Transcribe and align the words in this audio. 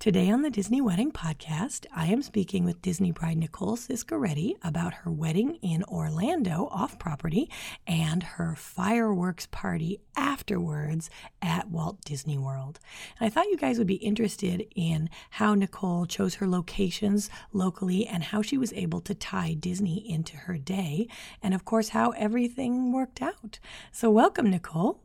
Today 0.00 0.30
on 0.30 0.40
the 0.40 0.48
Disney 0.48 0.80
Wedding 0.80 1.12
Podcast, 1.12 1.84
I 1.94 2.06
am 2.06 2.22
speaking 2.22 2.64
with 2.64 2.80
Disney 2.80 3.12
bride 3.12 3.36
Nicole 3.36 3.76
Ciscaretti 3.76 4.54
about 4.62 4.94
her 4.94 5.10
wedding 5.10 5.56
in 5.56 5.84
Orlando 5.84 6.70
off 6.72 6.98
property 6.98 7.50
and 7.86 8.22
her 8.22 8.54
fireworks 8.56 9.46
party 9.50 10.00
afterwards 10.16 11.10
at 11.42 11.68
Walt 11.68 12.02
Disney 12.02 12.38
World. 12.38 12.80
And 13.18 13.26
I 13.26 13.28
thought 13.28 13.50
you 13.50 13.58
guys 13.58 13.76
would 13.76 13.86
be 13.86 13.96
interested 13.96 14.66
in 14.74 15.10
how 15.28 15.54
Nicole 15.54 16.06
chose 16.06 16.36
her 16.36 16.48
locations 16.48 17.28
locally 17.52 18.06
and 18.06 18.24
how 18.24 18.40
she 18.40 18.56
was 18.56 18.72
able 18.72 19.02
to 19.02 19.14
tie 19.14 19.52
Disney 19.52 20.10
into 20.10 20.34
her 20.38 20.56
day, 20.56 21.08
and 21.42 21.52
of 21.52 21.66
course, 21.66 21.90
how 21.90 22.12
everything 22.12 22.90
worked 22.90 23.20
out. 23.20 23.58
So, 23.92 24.10
welcome, 24.10 24.48
Nicole. 24.48 25.02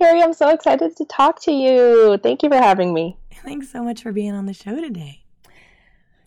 Carrie, 0.00 0.22
I'm 0.22 0.32
so 0.32 0.48
excited 0.48 0.96
to 0.96 1.04
talk 1.04 1.42
to 1.42 1.52
you. 1.52 2.18
Thank 2.22 2.42
you 2.42 2.48
for 2.48 2.56
having 2.56 2.94
me. 2.94 3.18
Thanks 3.44 3.70
so 3.70 3.82
much 3.82 4.02
for 4.02 4.12
being 4.12 4.32
on 4.32 4.46
the 4.46 4.54
show 4.54 4.80
today. 4.80 5.24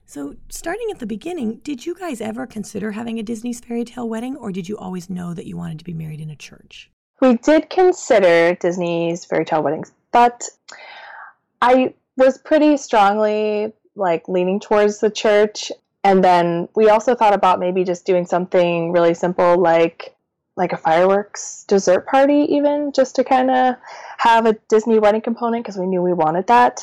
So, 0.06 0.36
starting 0.48 0.90
at 0.92 1.00
the 1.00 1.08
beginning, 1.08 1.56
did 1.64 1.84
you 1.84 1.96
guys 1.96 2.22
ever 2.22 2.46
consider 2.46 2.92
having 2.92 3.18
a 3.18 3.24
Disney's 3.24 3.62
fairy 3.62 3.84
tale 3.84 4.08
wedding, 4.08 4.36
or 4.36 4.52
did 4.52 4.70
you 4.70 4.78
always 4.78 5.10
know 5.10 5.34
that 5.34 5.48
you 5.48 5.58
wanted 5.58 5.80
to 5.80 5.86
be 5.86 5.94
married 5.94 6.22
in 6.22 6.30
a 6.30 6.36
church? 6.36 6.92
We 7.20 7.38
did 7.38 7.72
consider 7.72 8.54
Disney's 8.54 9.26
fairy 9.26 9.44
tale 9.44 9.64
weddings, 9.64 9.92
but 10.12 10.44
I 11.60 11.96
was 12.16 12.38
pretty 12.38 12.78
strongly 12.78 13.74
like 13.96 14.30
leaning 14.30 14.60
towards 14.60 15.00
the 15.00 15.10
church. 15.10 15.72
And 16.04 16.24
then 16.24 16.70
we 16.76 16.90
also 16.90 17.16
thought 17.16 17.34
about 17.34 17.60
maybe 17.60 17.84
just 17.84 18.06
doing 18.06 18.28
something 18.28 18.92
really 18.92 19.16
simple 19.16 19.58
like 19.58 20.16
like 20.56 20.74
a 20.74 20.78
fireworks 20.78 21.66
dessert 21.68 22.06
party 22.08 22.48
even 22.50 22.92
just 22.94 23.16
to 23.16 23.24
kind 23.24 23.50
of 23.50 23.76
have 24.18 24.46
a 24.46 24.54
disney 24.70 25.00
wedding 25.00 25.22
component 25.22 25.64
because 25.64 25.78
we 25.78 25.88
knew 25.88 26.02
we 26.02 26.14
wanted 26.14 26.48
that. 26.48 26.82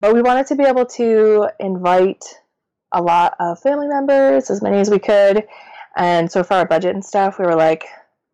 But 0.00 0.14
we 0.14 0.22
wanted 0.22 0.46
to 0.48 0.56
be 0.56 0.64
able 0.64 0.86
to 0.86 1.48
invite 1.60 2.24
a 2.92 3.02
lot 3.02 3.34
of 3.40 3.60
family 3.60 3.88
members 3.88 4.50
as 4.50 4.62
many 4.62 4.78
as 4.78 4.90
we 4.90 4.98
could. 4.98 5.46
And 5.96 6.30
so 6.30 6.42
for 6.42 6.54
our 6.54 6.66
budget 6.66 6.94
and 6.94 7.04
stuff 7.04 7.38
we 7.38 7.44
were 7.44 7.56
like 7.56 7.84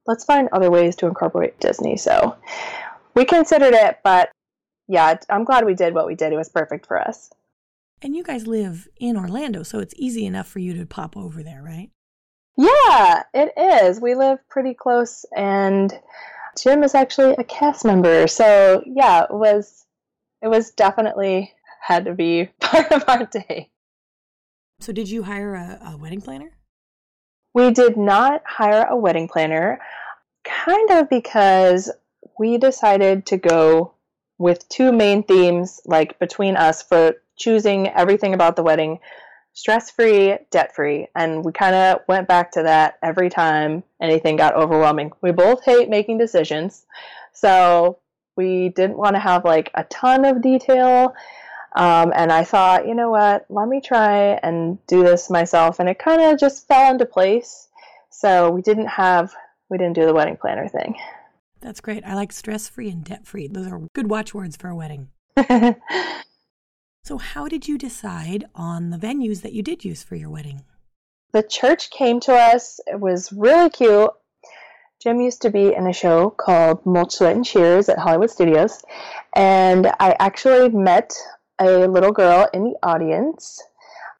let's 0.06 0.24
find 0.24 0.48
other 0.52 0.70
ways 0.70 0.96
to 0.96 1.06
incorporate 1.06 1.58
disney. 1.60 1.96
So 1.96 2.36
we 3.14 3.24
considered 3.24 3.74
it 3.74 3.98
but 4.04 4.30
yeah 4.88 5.16
i'm 5.28 5.44
glad 5.44 5.64
we 5.64 5.74
did 5.74 5.94
what 5.94 6.06
we 6.06 6.14
did. 6.14 6.32
It 6.32 6.36
was 6.36 6.48
perfect 6.48 6.86
for 6.86 7.00
us. 7.00 7.30
And 8.02 8.16
you 8.16 8.22
guys 8.22 8.46
live 8.46 8.88
in 8.98 9.16
orlando 9.16 9.64
so 9.64 9.80
it's 9.80 9.94
easy 9.96 10.24
enough 10.26 10.46
for 10.46 10.60
you 10.60 10.74
to 10.74 10.86
pop 10.86 11.16
over 11.16 11.42
there 11.42 11.62
right 11.62 11.90
yeah, 12.60 13.22
it 13.32 13.52
is. 13.56 14.00
We 14.00 14.14
live 14.14 14.38
pretty 14.50 14.74
close, 14.74 15.24
and 15.34 15.90
Jim 16.62 16.84
is 16.84 16.94
actually 16.94 17.34
a 17.38 17.44
cast 17.44 17.86
member. 17.86 18.26
So 18.26 18.82
yeah, 18.86 19.24
it 19.24 19.32
was 19.32 19.86
it 20.42 20.48
was 20.48 20.70
definitely 20.72 21.54
had 21.80 22.04
to 22.04 22.14
be 22.14 22.50
part 22.60 22.92
of 22.92 23.04
our 23.08 23.24
day. 23.24 23.70
So 24.80 24.92
did 24.92 25.08
you 25.08 25.22
hire 25.22 25.54
a, 25.54 25.92
a 25.92 25.96
wedding 25.96 26.20
planner? 26.20 26.52
We 27.54 27.70
did 27.70 27.96
not 27.96 28.42
hire 28.44 28.86
a 28.88 28.96
wedding 28.96 29.28
planner, 29.28 29.80
kind 30.44 30.90
of 30.90 31.08
because 31.08 31.90
we 32.38 32.58
decided 32.58 33.24
to 33.26 33.38
go 33.38 33.94
with 34.36 34.68
two 34.68 34.92
main 34.92 35.22
themes, 35.22 35.80
like 35.86 36.18
between 36.18 36.56
us, 36.56 36.82
for 36.82 37.14
choosing 37.36 37.88
everything 37.88 38.34
about 38.34 38.56
the 38.56 38.62
wedding 38.62 39.00
stress 39.52 39.90
free, 39.90 40.36
debt 40.50 40.74
free. 40.74 41.08
And 41.14 41.44
we 41.44 41.52
kind 41.52 41.74
of 41.74 42.00
went 42.08 42.28
back 42.28 42.52
to 42.52 42.62
that 42.62 42.98
every 43.02 43.30
time 43.30 43.82
anything 44.00 44.36
got 44.36 44.54
overwhelming. 44.54 45.12
We 45.20 45.32
both 45.32 45.64
hate 45.64 45.88
making 45.88 46.18
decisions. 46.18 46.84
So 47.32 47.98
we 48.36 48.70
didn't 48.70 48.96
want 48.96 49.16
to 49.16 49.20
have 49.20 49.44
like 49.44 49.70
a 49.74 49.84
ton 49.84 50.24
of 50.24 50.42
detail. 50.42 51.14
Um, 51.76 52.12
and 52.14 52.32
I 52.32 52.44
thought, 52.44 52.86
you 52.86 52.94
know 52.94 53.10
what, 53.10 53.46
let 53.48 53.68
me 53.68 53.80
try 53.80 54.38
and 54.42 54.84
do 54.86 55.04
this 55.04 55.30
myself. 55.30 55.78
And 55.78 55.88
it 55.88 55.98
kind 55.98 56.20
of 56.20 56.38
just 56.38 56.66
fell 56.66 56.90
into 56.90 57.06
place. 57.06 57.68
So 58.10 58.50
we 58.50 58.62
didn't 58.62 58.88
have, 58.88 59.32
we 59.68 59.78
didn't 59.78 59.94
do 59.94 60.06
the 60.06 60.14
wedding 60.14 60.36
planner 60.36 60.68
thing. 60.68 60.96
That's 61.60 61.80
great. 61.80 62.04
I 62.04 62.14
like 62.14 62.32
stress 62.32 62.68
free 62.68 62.90
and 62.90 63.04
debt 63.04 63.26
free. 63.26 63.46
Those 63.46 63.66
are 63.68 63.80
good 63.92 64.10
watchwords 64.10 64.56
for 64.56 64.68
a 64.68 64.74
wedding. 64.74 65.10
So, 67.10 67.18
how 67.18 67.48
did 67.48 67.66
you 67.66 67.76
decide 67.76 68.44
on 68.54 68.90
the 68.90 68.96
venues 68.96 69.42
that 69.42 69.52
you 69.52 69.64
did 69.64 69.84
use 69.84 70.00
for 70.00 70.14
your 70.14 70.30
wedding? 70.30 70.62
The 71.32 71.42
church 71.42 71.90
came 71.90 72.20
to 72.20 72.32
us. 72.32 72.78
It 72.86 73.00
was 73.00 73.32
really 73.32 73.68
cute. 73.68 74.10
Jim 75.02 75.20
used 75.20 75.42
to 75.42 75.50
be 75.50 75.74
in 75.74 75.88
a 75.88 75.92
show 75.92 76.30
called 76.30 76.86
Mulch, 76.86 77.14
Sweat, 77.14 77.34
and 77.34 77.44
Shears 77.44 77.88
at 77.88 77.98
Hollywood 77.98 78.30
Studios. 78.30 78.84
And 79.34 79.88
I 79.98 80.14
actually 80.20 80.68
met 80.68 81.12
a 81.58 81.88
little 81.88 82.12
girl 82.12 82.48
in 82.54 82.62
the 82.62 82.76
audience. 82.84 83.60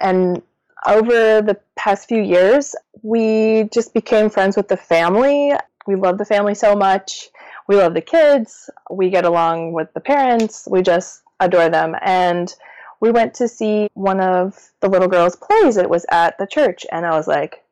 And 0.01 0.43
over 0.85 1.43
the 1.43 1.61
past 1.77 2.09
few 2.09 2.21
years, 2.21 2.75
we 3.03 3.69
just 3.73 3.95
became 3.95 4.31
friends 4.31 4.57
with 4.57 4.67
the 4.67 4.77
family. 4.77 5.53
We 5.87 5.95
love 5.95 6.19
the 6.19 6.25
family 6.25 6.57
so 6.57 6.75
much. 6.75 7.29
We 7.69 7.77
love 7.77 7.95
the 7.95 8.01
kids. 8.01 8.69
We 8.91 9.11
get 9.11 9.25
along 9.25 9.75
with 9.75 9.95
the 9.95 10.01
parents. 10.01 10.67
We 10.69 10.83
just 10.83 11.23
adore 11.39 11.69
them. 11.69 11.95
And 12.03 12.53
we 13.01 13.11
went 13.11 13.35
to 13.35 13.49
see 13.49 13.89
one 13.95 14.21
of 14.21 14.71
the 14.81 14.89
little 14.89 15.09
girls' 15.09 15.37
plays. 15.37 15.77
It 15.77 15.91
was 15.91 16.05
at 16.11 16.39
the 16.39 16.47
church, 16.47 16.87
and 16.93 17.07
I 17.07 17.17
was 17.17 17.27
like, 17.27 17.65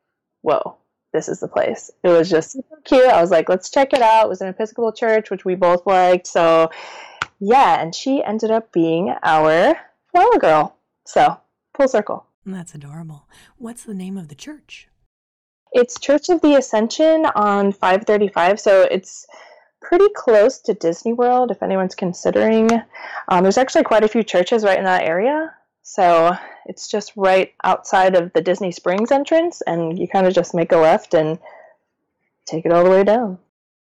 whoa, 0.43 0.77
this 1.13 1.29
is 1.29 1.41
the 1.41 1.49
place. 1.49 1.91
It 2.03 2.09
was 2.09 2.31
just 2.31 2.57
cute. 2.85 3.05
I 3.05 3.21
was 3.21 3.31
like, 3.31 3.49
let's 3.49 3.71
check 3.71 3.93
it 3.93 4.03
out. 4.03 4.27
It 4.27 4.29
was 4.29 4.41
an 4.41 4.49
Episcopal 4.49 4.93
church, 4.93 5.31
which 5.31 5.45
we 5.45 5.55
both 5.55 5.87
liked. 5.87 6.27
So, 6.27 6.71
yeah, 7.39 7.81
and 7.81 7.95
she 7.95 8.23
ended 8.25 8.51
up 8.51 8.73
being 8.73 9.15
our 9.23 9.79
flower 10.11 10.39
girl. 10.39 10.77
So, 11.07 11.39
full 11.75 11.89
circle. 11.89 12.27
That's 12.47 12.75
adorable. 12.75 13.29
What's 13.59 13.85
the 13.85 13.95
name 13.95 14.17
of 14.17 14.29
the 14.29 14.35
church? 14.35 14.89
It's 15.73 16.01
Church 16.01 16.31
of 16.31 16.41
the 16.41 16.55
Ascension 16.55 17.27
on 17.27 17.73
535. 17.73 18.59
So, 18.59 18.83
it's 18.83 19.27
pretty 19.89 20.09
close 20.15 20.59
to 20.59 20.75
Disney 20.75 21.15
World 21.15 21.51
if 21.51 21.63
anyone's 21.63 21.95
considering. 21.95 22.69
Um, 23.29 23.43
there's 23.43 23.57
actually 23.57 23.85
quite 23.85 24.05
a 24.05 24.09
few 24.09 24.23
churches 24.23 24.63
right 24.63 24.79
in 24.79 24.85
that 24.85 25.05
area. 25.05 25.55
So 25.83 26.37
it's 26.67 26.89
just 26.89 27.15
right 27.17 27.55
outside 27.65 28.15
of 28.15 28.31
the 28.35 28.43
Disney 28.43 28.71
Springs 28.71 29.11
entrance, 29.11 29.63
and 29.63 29.99
you 29.99 30.07
kind 30.07 30.27
of 30.27 30.35
just 30.35 30.55
make 30.55 30.73
a 30.73 30.77
left 30.77 31.15
and 31.15 31.39
take 32.45 32.67
it 32.67 32.73
all 32.73 32.85
the 32.85 32.91
way 32.91 33.03
down. 33.03 33.39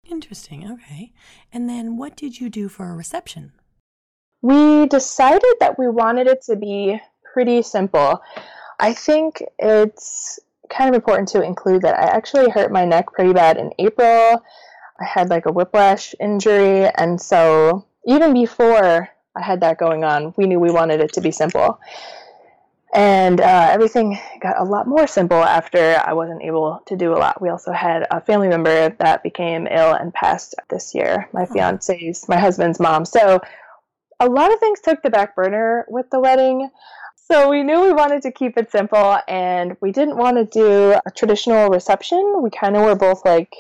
Interesting. 0.09 0.71
Okay. 0.71 1.13
And 1.53 1.69
then 1.69 1.97
what 1.97 2.17
did 2.17 2.41
you 2.41 2.49
do 2.49 2.69
for 2.69 2.89
a 2.89 2.95
reception? 2.95 3.53
We 4.43 4.87
decided 4.87 5.55
that 5.59 5.77
we 5.77 5.89
wanted 5.89 6.29
it 6.29 6.43
to 6.43 6.55
be 6.55 7.01
pretty 7.35 7.63
simple. 7.63 8.23
I 8.79 8.95
think 8.95 9.43
it's 9.59 10.39
kind 10.69 10.89
of 10.89 10.95
important 10.95 11.29
to 11.31 11.43
include 11.43 11.83
that 11.83 11.99
I 11.99 12.17
actually 12.17 12.49
hurt 12.49 12.71
my 12.71 12.85
neck 12.85 13.13
pretty 13.13 13.33
bad 13.33 13.57
in 13.57 13.73
April. 13.81 14.45
I 15.01 15.05
had 15.05 15.31
like 15.31 15.47
a 15.47 15.53
whiplash 15.53 16.15
injury, 16.21 16.89
and 16.97 17.21
so 17.21 17.87
even 18.07 18.33
before 18.35 19.11
I 19.35 19.43
had 19.43 19.61
that 19.61 19.79
going 19.79 20.05
on. 20.05 20.35
We 20.37 20.47
knew 20.47 20.59
we 20.59 20.71
wanted 20.71 21.01
it 21.01 21.13
to 21.15 21.21
be 21.21 21.31
simple. 21.31 21.81
And 22.93 23.41
uh, 23.41 23.69
everything 23.71 24.19
got 24.41 24.61
a 24.61 24.65
lot 24.65 24.89
more 24.89 25.07
simple 25.07 25.43
after 25.43 26.03
I 26.05 26.13
wasn't 26.13 26.43
able 26.43 26.83
to 26.87 26.97
do 26.97 27.13
a 27.13 27.19
lot. 27.19 27.41
We 27.41 27.49
also 27.49 27.71
had 27.71 28.05
a 28.11 28.21
family 28.21 28.49
member 28.49 28.89
that 28.99 29.23
became 29.23 29.69
ill 29.69 29.95
and 29.95 30.13
passed 30.13 30.57
this 30.71 30.93
year, 30.93 31.29
my 31.33 31.43
oh. 31.43 31.47
fiance's, 31.47 32.29
my 32.29 32.39
husband's 32.39 32.81
mom. 32.81 33.05
So 33.05 33.41
a 34.19 34.27
lot 34.27 34.53
of 34.53 34.59
things 34.59 34.81
took 34.81 35.03
the 35.03 35.11
back 35.11 35.37
burner 35.37 35.87
with 35.89 36.11
the 36.11 36.19
wedding. 36.19 36.69
So 37.31 37.49
we 37.49 37.63
knew 37.63 37.81
we 37.81 37.93
wanted 37.93 38.23
to 38.23 38.33
keep 38.33 38.59
it 38.59 38.73
simple 38.73 39.19
and 39.29 39.77
we 39.81 39.93
didn't 39.93 40.17
want 40.17 40.37
to 40.39 40.45
do 40.45 40.99
a 41.07 41.11
traditional 41.13 41.69
reception. 41.69 42.43
We 42.43 42.51
kind 42.51 42.77
of 42.77 42.83
were 42.83 42.97
both 42.97 43.25
like, 43.25 43.55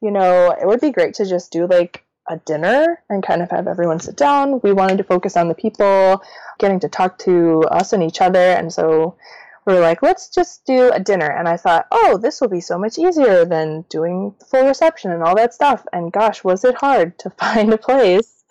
you 0.00 0.10
know, 0.10 0.50
it 0.50 0.66
would 0.66 0.80
be 0.80 0.90
great 0.90 1.14
to 1.14 1.26
just 1.26 1.52
do 1.52 1.66
like 1.66 2.04
a 2.28 2.36
dinner 2.38 3.02
and 3.08 3.22
kind 3.22 3.42
of 3.42 3.50
have 3.50 3.68
everyone 3.68 4.00
sit 4.00 4.16
down. 4.16 4.60
We 4.62 4.72
wanted 4.72 4.98
to 4.98 5.04
focus 5.04 5.36
on 5.36 5.48
the 5.48 5.54
people, 5.54 6.22
getting 6.58 6.80
to 6.80 6.88
talk 6.88 7.18
to 7.20 7.62
us 7.70 7.92
and 7.92 8.02
each 8.02 8.20
other. 8.20 8.38
And 8.38 8.72
so 8.72 9.16
we 9.64 9.74
were 9.74 9.80
like, 9.80 10.02
let's 10.02 10.28
just 10.28 10.64
do 10.64 10.90
a 10.92 11.00
dinner. 11.00 11.30
And 11.30 11.48
I 11.48 11.56
thought, 11.56 11.86
oh, 11.90 12.18
this 12.18 12.40
will 12.40 12.48
be 12.48 12.60
so 12.60 12.78
much 12.78 12.98
easier 12.98 13.44
than 13.44 13.84
doing 13.88 14.34
the 14.38 14.44
full 14.44 14.66
reception 14.66 15.10
and 15.12 15.22
all 15.22 15.36
that 15.36 15.54
stuff. 15.54 15.84
And 15.92 16.12
gosh, 16.12 16.44
was 16.44 16.64
it 16.64 16.76
hard 16.76 17.18
to 17.20 17.30
find 17.38 17.72
a 17.72 17.78
place 17.78 18.44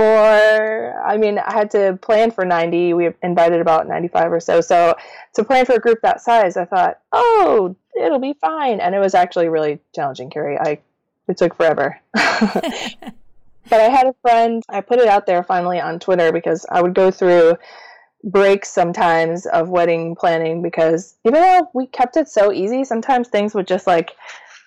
for, 0.00 0.98
I 1.06 1.18
mean, 1.18 1.38
I 1.38 1.52
had 1.52 1.70
to 1.72 1.98
plan 2.00 2.30
for 2.30 2.46
90. 2.46 2.94
We 2.94 3.10
invited 3.22 3.60
about 3.60 3.86
95 3.86 4.32
or 4.32 4.40
so. 4.40 4.62
So 4.62 4.96
to 5.34 5.44
plan 5.44 5.66
for 5.66 5.74
a 5.74 5.78
group 5.78 5.98
that 6.00 6.22
size, 6.22 6.56
I 6.56 6.64
thought, 6.64 7.00
oh, 7.12 7.76
it'll 7.94 8.18
be 8.18 8.32
fine. 8.40 8.80
And 8.80 8.94
it 8.94 8.98
was 8.98 9.14
actually 9.14 9.50
really 9.50 9.78
challenging, 9.94 10.30
Carrie. 10.30 10.58
I 10.58 10.78
it 11.28 11.36
took 11.36 11.54
forever. 11.54 12.00
but 12.14 13.12
I 13.72 13.90
had 13.90 14.06
a 14.06 14.14
friend, 14.22 14.62
I 14.70 14.80
put 14.80 15.00
it 15.00 15.06
out 15.06 15.26
there 15.26 15.44
finally 15.44 15.78
on 15.78 16.00
Twitter 16.00 16.32
because 16.32 16.64
I 16.70 16.80
would 16.80 16.94
go 16.94 17.10
through 17.10 17.58
breaks 18.24 18.70
sometimes 18.70 19.44
of 19.44 19.68
wedding 19.68 20.16
planning 20.16 20.62
because 20.62 21.14
even 21.26 21.42
though 21.42 21.68
we 21.74 21.86
kept 21.86 22.16
it 22.16 22.30
so 22.30 22.52
easy, 22.52 22.84
sometimes 22.84 23.28
things 23.28 23.54
would 23.54 23.66
just 23.66 23.86
like 23.86 24.12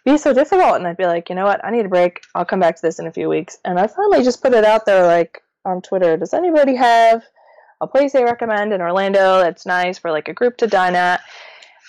be 0.05 0.17
so 0.17 0.33
difficult. 0.33 0.75
And 0.75 0.87
I'd 0.87 0.97
be 0.97 1.05
like, 1.05 1.29
you 1.29 1.35
know 1.35 1.45
what, 1.45 1.63
I 1.63 1.71
need 1.71 1.85
a 1.85 1.89
break. 1.89 2.21
I'll 2.35 2.45
come 2.45 2.59
back 2.59 2.75
to 2.75 2.81
this 2.81 2.99
in 2.99 3.07
a 3.07 3.11
few 3.11 3.29
weeks. 3.29 3.57
And 3.65 3.79
I 3.79 3.87
finally 3.87 4.23
just 4.23 4.41
put 4.41 4.53
it 4.53 4.65
out 4.65 4.85
there 4.85 5.05
like 5.05 5.41
on 5.65 5.81
Twitter. 5.81 6.17
Does 6.17 6.33
anybody 6.33 6.75
have 6.75 7.23
a 7.81 7.87
place 7.87 8.13
they 8.13 8.23
recommend 8.23 8.73
in 8.73 8.81
Orlando 8.81 9.39
that's 9.39 9.65
nice 9.65 9.97
for 9.97 10.11
like 10.11 10.27
a 10.27 10.33
group 10.33 10.57
to 10.57 10.67
dine 10.67 10.95
at? 10.95 11.21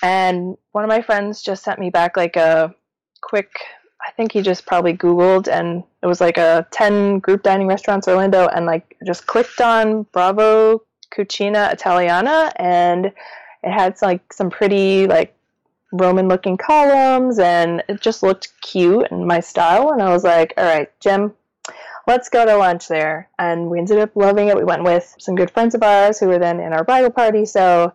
And 0.02 0.56
one 0.72 0.84
of 0.84 0.88
my 0.88 1.02
friends 1.02 1.42
just 1.42 1.64
sent 1.64 1.78
me 1.78 1.90
back 1.90 2.16
like 2.16 2.36
a 2.36 2.74
quick 3.20 3.50
I 4.06 4.10
think 4.10 4.32
he 4.32 4.42
just 4.42 4.66
probably 4.66 4.94
Googled 4.94 5.48
and 5.48 5.82
it 6.02 6.06
was 6.06 6.20
like 6.20 6.36
a 6.36 6.66
10 6.72 7.20
group 7.20 7.42
dining 7.42 7.66
restaurants 7.66 8.06
Orlando 8.06 8.48
and 8.48 8.66
like 8.66 8.96
just 9.06 9.26
clicked 9.26 9.60
on 9.60 10.02
Bravo 10.12 10.82
Cucina 11.10 11.72
Italiana 11.72 12.52
and 12.56 13.06
it 13.06 13.72
had 13.72 13.96
like 14.02 14.32
some 14.32 14.50
pretty 14.50 15.06
like 15.06 15.34
Roman 15.94 16.28
looking 16.28 16.56
columns 16.56 17.38
and 17.38 17.82
it 17.88 18.00
just 18.00 18.22
looked 18.22 18.52
cute 18.60 19.06
and 19.10 19.26
my 19.26 19.40
style 19.40 19.90
and 19.90 20.02
I 20.02 20.10
was 20.10 20.24
like, 20.24 20.54
all 20.56 20.64
right, 20.64 20.90
Jim, 21.00 21.32
let's 22.06 22.28
go 22.28 22.44
to 22.44 22.56
lunch 22.56 22.88
there. 22.88 23.28
And 23.38 23.70
we 23.70 23.78
ended 23.78 23.98
up 23.98 24.16
loving 24.16 24.48
it. 24.48 24.56
We 24.56 24.64
went 24.64 24.84
with 24.84 25.14
some 25.18 25.36
good 25.36 25.50
friends 25.50 25.74
of 25.74 25.82
ours 25.82 26.18
who 26.18 26.26
were 26.26 26.38
then 26.38 26.60
in 26.60 26.72
our 26.72 26.84
bridal 26.84 27.10
party. 27.10 27.44
So 27.44 27.92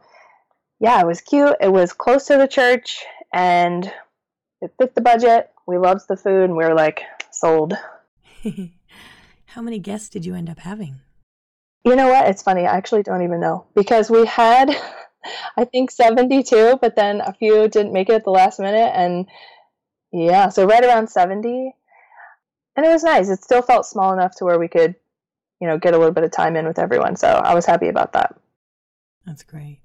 yeah, 0.80 1.00
it 1.01 1.07
was 1.07 1.22
cute. 1.22 1.56
It 1.60 1.72
was 1.72 1.94
close 1.94 2.25
to 2.28 2.38
the 2.38 2.48
church 2.48 3.04
and 3.34 3.92
it 4.62 4.74
fit 4.78 4.95
the 4.95 5.02
budget 5.02 5.52
we 5.69 5.78
loved 5.78 6.07
the 6.07 6.18
food 6.18 6.45
and 6.45 6.57
we 6.57 6.66
were 6.66 6.74
like 6.74 7.04
sold. 7.31 7.75
How 9.45 9.62
many 9.62 9.78
guests 9.78 10.10
did 10.10 10.25
you 10.25 10.34
end 10.34 10.50
up 10.50 10.60
having? 10.60 10.95
You 11.86 11.95
know 11.95 12.07
what? 12.07 12.28
It's 12.28 12.42
funny. 12.42 12.66
I 12.66 12.75
actually 12.75 13.04
don't 13.04 13.22
even 13.22 13.40
know 13.40 13.66
because 13.75 14.10
we 14.10 14.25
had, 14.25 14.75
I 15.58 15.66
think, 15.66 15.92
72, 15.92 16.78
but 16.81 16.96
then 16.96 17.22
a 17.22 17.34
few 17.34 17.68
didn't 17.68 17.94
make 17.94 18.10
it 18.10 18.16
at 18.16 18.24
the 18.24 18.31
last 18.31 18.60
minute. 18.60 18.92
And 18.94 19.28
yeah, 20.12 20.50
so 20.50 20.66
right 20.66 20.84
around 20.84 21.10
70. 21.10 21.74
And 22.76 22.86
it 22.86 22.90
was 22.90 23.04
nice. 23.04 23.30
It 23.30 23.44
still 23.44 23.62
felt 23.62 23.86
small 23.86 24.14
enough 24.14 24.36
to 24.38 24.46
where 24.46 24.60
we 24.60 24.68
could, 24.68 24.96
you 25.60 25.68
know, 25.68 25.78
get 25.78 25.94
a 25.94 25.98
little 25.98 26.14
bit 26.14 26.24
of 26.24 26.31
time 26.31 26.56
in 26.56 26.66
with 26.66 26.80
everyone. 26.80 27.16
So 27.16 27.28
I 27.28 27.54
was 27.54 27.66
happy 27.66 27.90
about 27.90 28.14
that. 28.14 28.36
That's 29.26 29.44
great. 29.44 29.80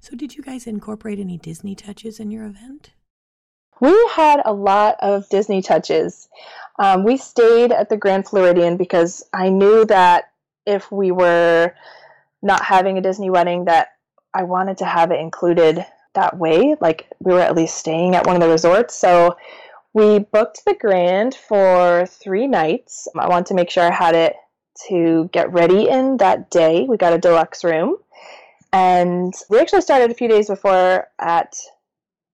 So, 0.00 0.14
did 0.14 0.36
you 0.36 0.42
guys 0.42 0.66
incorporate 0.66 1.18
any 1.18 1.38
Disney 1.38 1.74
touches 1.74 2.20
in 2.20 2.30
your 2.30 2.44
event? 2.44 2.90
We 3.80 4.10
had 4.14 4.42
a 4.44 4.52
lot 4.52 4.96
of 5.00 5.26
Disney 5.30 5.62
touches. 5.62 6.28
Um, 6.78 7.04
we 7.04 7.16
stayed 7.16 7.72
at 7.72 7.88
the 7.88 7.96
Grand 7.96 8.26
Floridian 8.26 8.76
because 8.76 9.24
I 9.32 9.48
knew 9.48 9.86
that 9.86 10.30
if 10.66 10.92
we 10.92 11.10
were 11.10 11.72
not 12.42 12.64
having 12.64 12.98
a 12.98 13.00
Disney 13.00 13.30
wedding, 13.30 13.64
that 13.64 13.93
I 14.34 14.42
wanted 14.42 14.78
to 14.78 14.84
have 14.84 15.10
it 15.10 15.20
included 15.20 15.84
that 16.14 16.38
way. 16.38 16.76
Like 16.80 17.08
we 17.20 17.32
were 17.32 17.40
at 17.40 17.54
least 17.54 17.76
staying 17.76 18.14
at 18.14 18.26
one 18.26 18.36
of 18.36 18.42
the 18.42 18.48
resorts. 18.48 18.94
So 18.94 19.36
we 19.92 20.18
booked 20.18 20.64
the 20.64 20.74
Grand 20.74 21.34
for 21.34 22.06
three 22.06 22.46
nights. 22.46 23.08
I 23.16 23.28
wanted 23.28 23.46
to 23.46 23.54
make 23.54 23.70
sure 23.70 23.84
I 23.84 23.94
had 23.94 24.14
it 24.14 24.34
to 24.88 25.30
get 25.32 25.52
ready 25.52 25.88
in 25.88 26.16
that 26.16 26.50
day. 26.50 26.84
We 26.88 26.96
got 26.96 27.12
a 27.12 27.18
deluxe 27.18 27.62
room. 27.62 27.96
And 28.72 29.32
we 29.48 29.60
actually 29.60 29.82
started 29.82 30.10
a 30.10 30.14
few 30.14 30.28
days 30.28 30.48
before 30.48 31.06
at 31.20 31.54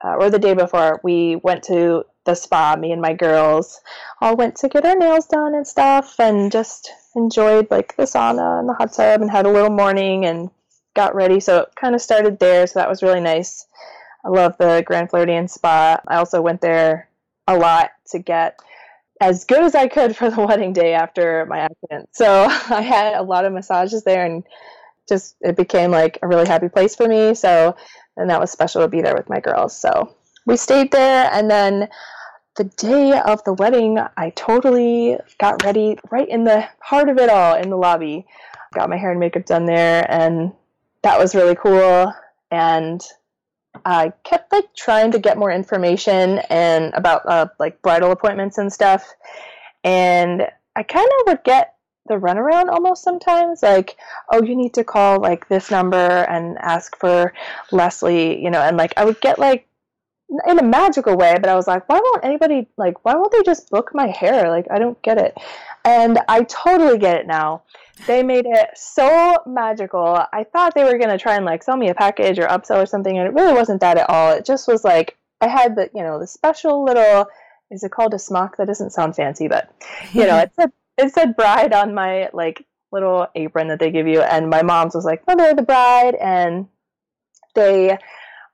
uh, 0.02 0.14
or 0.14 0.30
the 0.30 0.38
day 0.38 0.54
before, 0.54 1.00
we 1.02 1.36
went 1.36 1.62
to 1.64 2.04
the 2.24 2.34
spa. 2.34 2.76
Me 2.76 2.92
and 2.92 3.02
my 3.02 3.12
girls 3.12 3.80
all 4.20 4.36
went 4.36 4.56
to 4.56 4.68
get 4.68 4.84
our 4.86 4.96
nails 4.96 5.26
done 5.26 5.54
and 5.54 5.66
stuff, 5.66 6.18
and 6.18 6.50
just 6.50 6.90
enjoyed 7.14 7.70
like 7.70 7.96
the 7.96 8.04
sauna 8.04 8.60
and 8.60 8.68
the 8.68 8.74
hot 8.74 8.92
tub, 8.92 9.20
and 9.20 9.30
had 9.30 9.46
a 9.46 9.50
little 9.50 9.70
morning 9.70 10.24
and 10.24 10.50
got 10.94 11.14
ready. 11.14 11.40
So 11.40 11.60
it 11.60 11.68
kind 11.76 11.94
of 11.94 12.00
started 12.00 12.38
there. 12.38 12.66
So 12.66 12.78
that 12.78 12.88
was 12.88 13.02
really 13.02 13.20
nice. 13.20 13.66
I 14.24 14.28
love 14.28 14.56
the 14.58 14.82
Grand 14.86 15.10
Floridian 15.10 15.48
spa. 15.48 16.00
I 16.06 16.16
also 16.16 16.42
went 16.42 16.60
there 16.60 17.08
a 17.46 17.56
lot 17.56 17.90
to 18.10 18.18
get 18.18 18.58
as 19.20 19.44
good 19.44 19.62
as 19.62 19.74
I 19.74 19.88
could 19.88 20.16
for 20.16 20.30
the 20.30 20.40
wedding 20.46 20.72
day 20.72 20.94
after 20.94 21.46
my 21.46 21.58
accident. 21.58 22.08
So 22.12 22.44
I 22.44 22.82
had 22.82 23.14
a 23.14 23.22
lot 23.22 23.44
of 23.44 23.52
massages 23.52 24.04
there 24.04 24.24
and 24.24 24.44
just 25.08 25.36
it 25.40 25.56
became 25.56 25.90
like 25.90 26.18
a 26.22 26.28
really 26.28 26.46
happy 26.46 26.68
place 26.68 26.94
for 26.94 27.08
me. 27.08 27.34
So 27.34 27.76
and 28.16 28.30
that 28.30 28.40
was 28.40 28.50
special 28.50 28.82
to 28.82 28.88
be 28.88 29.02
there 29.02 29.14
with 29.14 29.28
my 29.28 29.40
girls. 29.40 29.76
So 29.76 30.14
we 30.46 30.56
stayed 30.56 30.90
there, 30.90 31.30
and 31.32 31.50
then 31.50 31.88
the 32.56 32.64
day 32.64 33.18
of 33.18 33.42
the 33.44 33.54
wedding, 33.54 33.98
I 34.16 34.30
totally 34.30 35.18
got 35.38 35.64
ready 35.64 35.98
right 36.10 36.28
in 36.28 36.44
the 36.44 36.68
heart 36.80 37.08
of 37.08 37.18
it 37.18 37.30
all 37.30 37.54
in 37.54 37.70
the 37.70 37.76
lobby. 37.76 38.26
Got 38.74 38.90
my 38.90 38.96
hair 38.96 39.10
and 39.10 39.20
makeup 39.20 39.46
done 39.46 39.66
there, 39.66 40.06
and 40.08 40.52
that 41.02 41.18
was 41.18 41.34
really 41.34 41.56
cool. 41.56 42.12
And 42.50 43.02
I 43.84 44.12
kept 44.24 44.52
like 44.52 44.74
trying 44.74 45.12
to 45.12 45.18
get 45.18 45.38
more 45.38 45.52
information 45.52 46.40
and 46.50 46.92
about 46.94 47.22
uh, 47.26 47.46
like 47.58 47.80
bridal 47.82 48.10
appointments 48.10 48.58
and 48.58 48.72
stuff. 48.72 49.08
And 49.84 50.46
I 50.76 50.82
kind 50.82 51.08
of 51.20 51.26
would 51.28 51.44
get 51.44 51.74
the 52.06 52.16
runaround 52.16 52.68
almost 52.68 53.04
sometimes 53.04 53.62
like 53.62 53.96
oh 54.32 54.42
you 54.42 54.56
need 54.56 54.74
to 54.74 54.82
call 54.82 55.20
like 55.20 55.48
this 55.48 55.70
number 55.70 55.96
and 55.96 56.58
ask 56.58 56.96
for 56.96 57.32
leslie 57.70 58.42
you 58.42 58.50
know 58.50 58.60
and 58.60 58.76
like 58.76 58.92
i 58.96 59.04
would 59.04 59.20
get 59.20 59.38
like 59.38 59.68
in 60.46 60.58
a 60.58 60.62
magical 60.62 61.16
way 61.16 61.36
but 61.40 61.48
i 61.48 61.54
was 61.54 61.66
like 61.66 61.88
why 61.88 61.98
won't 62.02 62.24
anybody 62.24 62.68
like 62.76 63.04
why 63.04 63.14
won't 63.14 63.32
they 63.32 63.42
just 63.42 63.70
book 63.70 63.90
my 63.94 64.06
hair? 64.06 64.48
Like 64.48 64.66
i 64.70 64.78
don't 64.78 65.00
get 65.02 65.18
it. 65.18 65.36
And 65.84 66.18
i 66.28 66.42
totally 66.42 66.98
get 66.98 67.16
it 67.16 67.26
now. 67.26 67.62
They 68.06 68.22
made 68.22 68.46
it 68.46 68.70
so 68.74 69.36
magical. 69.46 70.24
I 70.32 70.44
thought 70.44 70.74
they 70.74 70.84
were 70.84 70.96
going 70.96 71.10
to 71.10 71.18
try 71.18 71.36
and 71.36 71.44
like 71.44 71.62
sell 71.62 71.76
me 71.76 71.90
a 71.90 71.94
package 71.94 72.38
or 72.38 72.46
upsell 72.46 72.82
or 72.82 72.86
something 72.86 73.18
and 73.18 73.26
it 73.26 73.34
really 73.34 73.52
wasn't 73.52 73.80
that 73.80 73.98
at 73.98 74.08
all. 74.08 74.32
It 74.32 74.44
just 74.44 74.68
was 74.68 74.84
like 74.84 75.16
i 75.40 75.48
had 75.48 75.76
the 75.76 75.90
you 75.94 76.02
know 76.02 76.18
the 76.18 76.26
special 76.26 76.84
little 76.84 77.26
is 77.70 77.82
it 77.82 77.92
called 77.92 78.14
a 78.14 78.18
smock? 78.18 78.56
That 78.56 78.66
doesn't 78.66 78.90
sound 78.90 79.16
fancy 79.16 79.48
but 79.48 79.74
you 80.12 80.26
know 80.26 80.38
it's 80.44 80.58
a 80.58 80.70
it 80.98 81.12
said 81.14 81.36
bride 81.36 81.72
on 81.72 81.94
my 81.94 82.28
like 82.32 82.64
little 82.92 83.26
apron 83.34 83.68
that 83.68 83.78
they 83.78 83.90
give 83.90 84.06
you, 84.06 84.20
and 84.20 84.50
my 84.50 84.62
mom's 84.62 84.94
was 84.94 85.04
like, 85.04 85.26
"Mother 85.26 85.50
of 85.50 85.56
the 85.56 85.62
bride," 85.62 86.14
and 86.14 86.68
they 87.54 87.98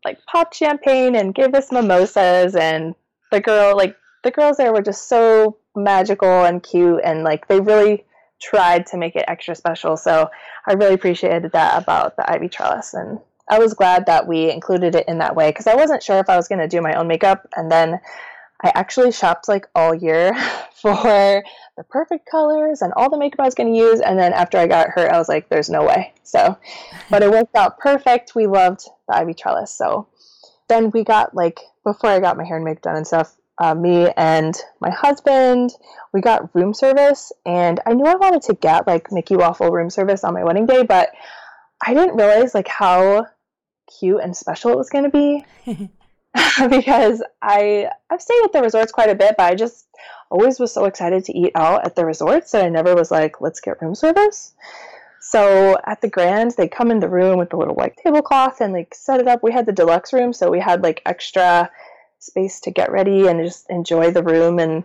like 0.07 0.25
popped 0.27 0.55
champagne 0.55 1.17
and 1.17 1.35
gave 1.35 1.53
us 1.55 1.73
mimosas, 1.73 2.55
and 2.55 2.95
the 3.33 3.41
girl 3.41 3.77
like 3.77 3.97
the 4.23 4.31
girls 4.31 4.57
there 4.57 4.73
were 4.73 4.83
just 4.83 5.09
so 5.09 5.59
magical 5.75 6.45
and 6.45 6.63
cute, 6.63 7.01
and 7.05 7.25
like 7.25 7.49
they 7.49 7.61
really 7.61 8.05
tried 8.41 8.87
to 8.87 8.97
make 8.97 9.17
it 9.17 9.25
extra 9.27 9.55
special. 9.55 9.97
So 9.97 10.31
I 10.67 10.75
really 10.75 10.95
appreciated 10.95 11.53
that 11.53 11.83
about 11.83 12.17
the 12.17 12.31
ivy 12.31 12.49
trellis, 12.49 12.95
and 12.95 13.19
I 13.51 13.59
was 13.59 13.75
glad 13.75 14.07
that 14.07 14.29
we 14.29 14.51
included 14.51 14.95
it 14.95 15.09
in 15.09 15.19
that 15.19 15.35
way 15.35 15.51
because 15.51 15.67
I 15.67 15.75
wasn't 15.75 16.03
sure 16.03 16.19
if 16.19 16.31
I 16.31 16.37
was 16.37 16.49
going 16.49 16.61
to 16.61 16.69
do 16.69 16.81
my 16.81 16.95
own 16.95 17.09
makeup, 17.09 17.47
and 17.57 17.71
then 17.71 18.01
I 18.67 18.73
actually 18.75 19.13
shopped 19.13 19.47
like 19.47 19.67
all 19.77 19.95
year 19.95 20.35
for 20.75 21.45
the 21.77 21.85
perfect 21.89 22.29
colors 22.29 22.83
and 22.83 22.93
all 22.97 23.09
the 23.09 23.19
makeup 23.19 23.41
I 23.41 23.45
was 23.45 23.55
going 23.55 23.73
to 23.73 23.79
use. 23.79 24.01
And 24.01 24.19
then 24.19 24.33
after 24.33 24.59
I 24.59 24.67
got 24.67 24.89
hurt, 24.89 25.13
I 25.13 25.19
was 25.19 25.29
like, 25.29 25.49
there's 25.49 25.71
no 25.71 25.85
way. 25.85 26.13
So, 26.25 26.59
but 27.09 27.23
it 27.23 27.31
worked 27.31 27.55
out 27.55 27.79
perfect. 27.79 28.35
We 28.35 28.49
loved 28.49 28.81
the 29.09 29.17
ivy 29.17 29.35
trellis. 29.35 29.71
So 29.71 30.09
then 30.69 30.91
we 30.91 31.05
got 31.05 31.35
like, 31.35 31.61
before 31.85 32.11
I 32.11 32.19
got 32.19 32.37
my 32.37 32.45
hair 32.45 32.57
and 32.57 32.65
makeup 32.65 32.83
done 32.83 32.97
and 32.97 33.07
stuff, 33.07 33.37
uh, 33.59 33.75
me 33.75 34.11
and 34.17 34.55
my 34.81 34.91
husband, 34.91 35.71
we 36.13 36.21
got 36.21 36.55
room 36.55 36.75
service, 36.75 37.33
and 37.47 37.81
I 37.87 37.95
knew 37.95 38.05
I 38.05 38.17
wanted 38.17 38.43
to 38.43 38.55
get 38.55 38.87
like 38.87 39.11
Mickey 39.11 39.35
Waffle 39.35 39.71
room 39.71 39.89
service 39.89 40.25
on 40.25 40.35
my 40.35 40.45
wedding 40.45 40.67
day, 40.67 40.83
but 40.83 41.11
I 41.83 41.95
didn't 41.95 42.17
realize 42.17 42.55
like 42.55 42.69
how 42.69 43.29
cute 43.99 44.21
and 44.23 44.37
special 44.37 44.73
it 44.73 44.77
was 44.77 44.91
going 44.91 45.05
to 45.05 45.11
be 45.11 45.45
because 46.71 47.23
I 47.43 47.89
I've 48.11 48.23
stayed 48.23 48.45
at 48.45 48.53
the 48.53 48.63
resorts 48.63 48.93
quite 48.93 49.11
a 49.11 49.15
bit, 49.15 49.37
but 49.37 49.51
I 49.51 49.55
just 49.55 49.87
always 50.31 50.59
was 50.59 50.73
so 50.73 50.85
excited 50.85 51.25
to 51.25 51.37
eat 51.37 51.53
out 51.55 51.85
at 51.85 51.95
the 51.95 52.05
resorts 52.05 52.51
that 52.53 52.65
I 52.65 52.69
never 52.69 52.95
was 52.95 53.11
like, 53.11 53.41
let's 53.41 53.61
get 53.61 53.81
room 53.81 53.95
service. 53.95 54.55
So 55.21 55.77
at 55.85 56.01
the 56.01 56.09
Grand, 56.09 56.53
they 56.57 56.69
come 56.69 56.91
in 56.91 57.01
the 57.01 57.09
room 57.09 57.39
with 57.39 57.51
the 57.51 57.57
little 57.57 57.75
white 57.75 57.97
tablecloth 57.97 58.61
and 58.61 58.73
like 58.73 58.95
set 58.95 59.21
it 59.21 59.29
up. 59.29 59.43
We 59.43 59.53
had 59.53 59.67
the 59.67 59.73
deluxe 59.73 60.13
room, 60.13 60.33
so 60.33 60.51
we 60.51 60.61
had 60.61 60.83
like 60.83 61.03
extra 61.07 61.71
space 62.19 62.61
to 62.61 62.71
get 62.71 62.93
ready 62.93 63.27
and 63.27 63.45
just 63.45 63.69
enjoy 63.71 64.11
the 64.11 64.23
room 64.23 64.59
and 64.59 64.85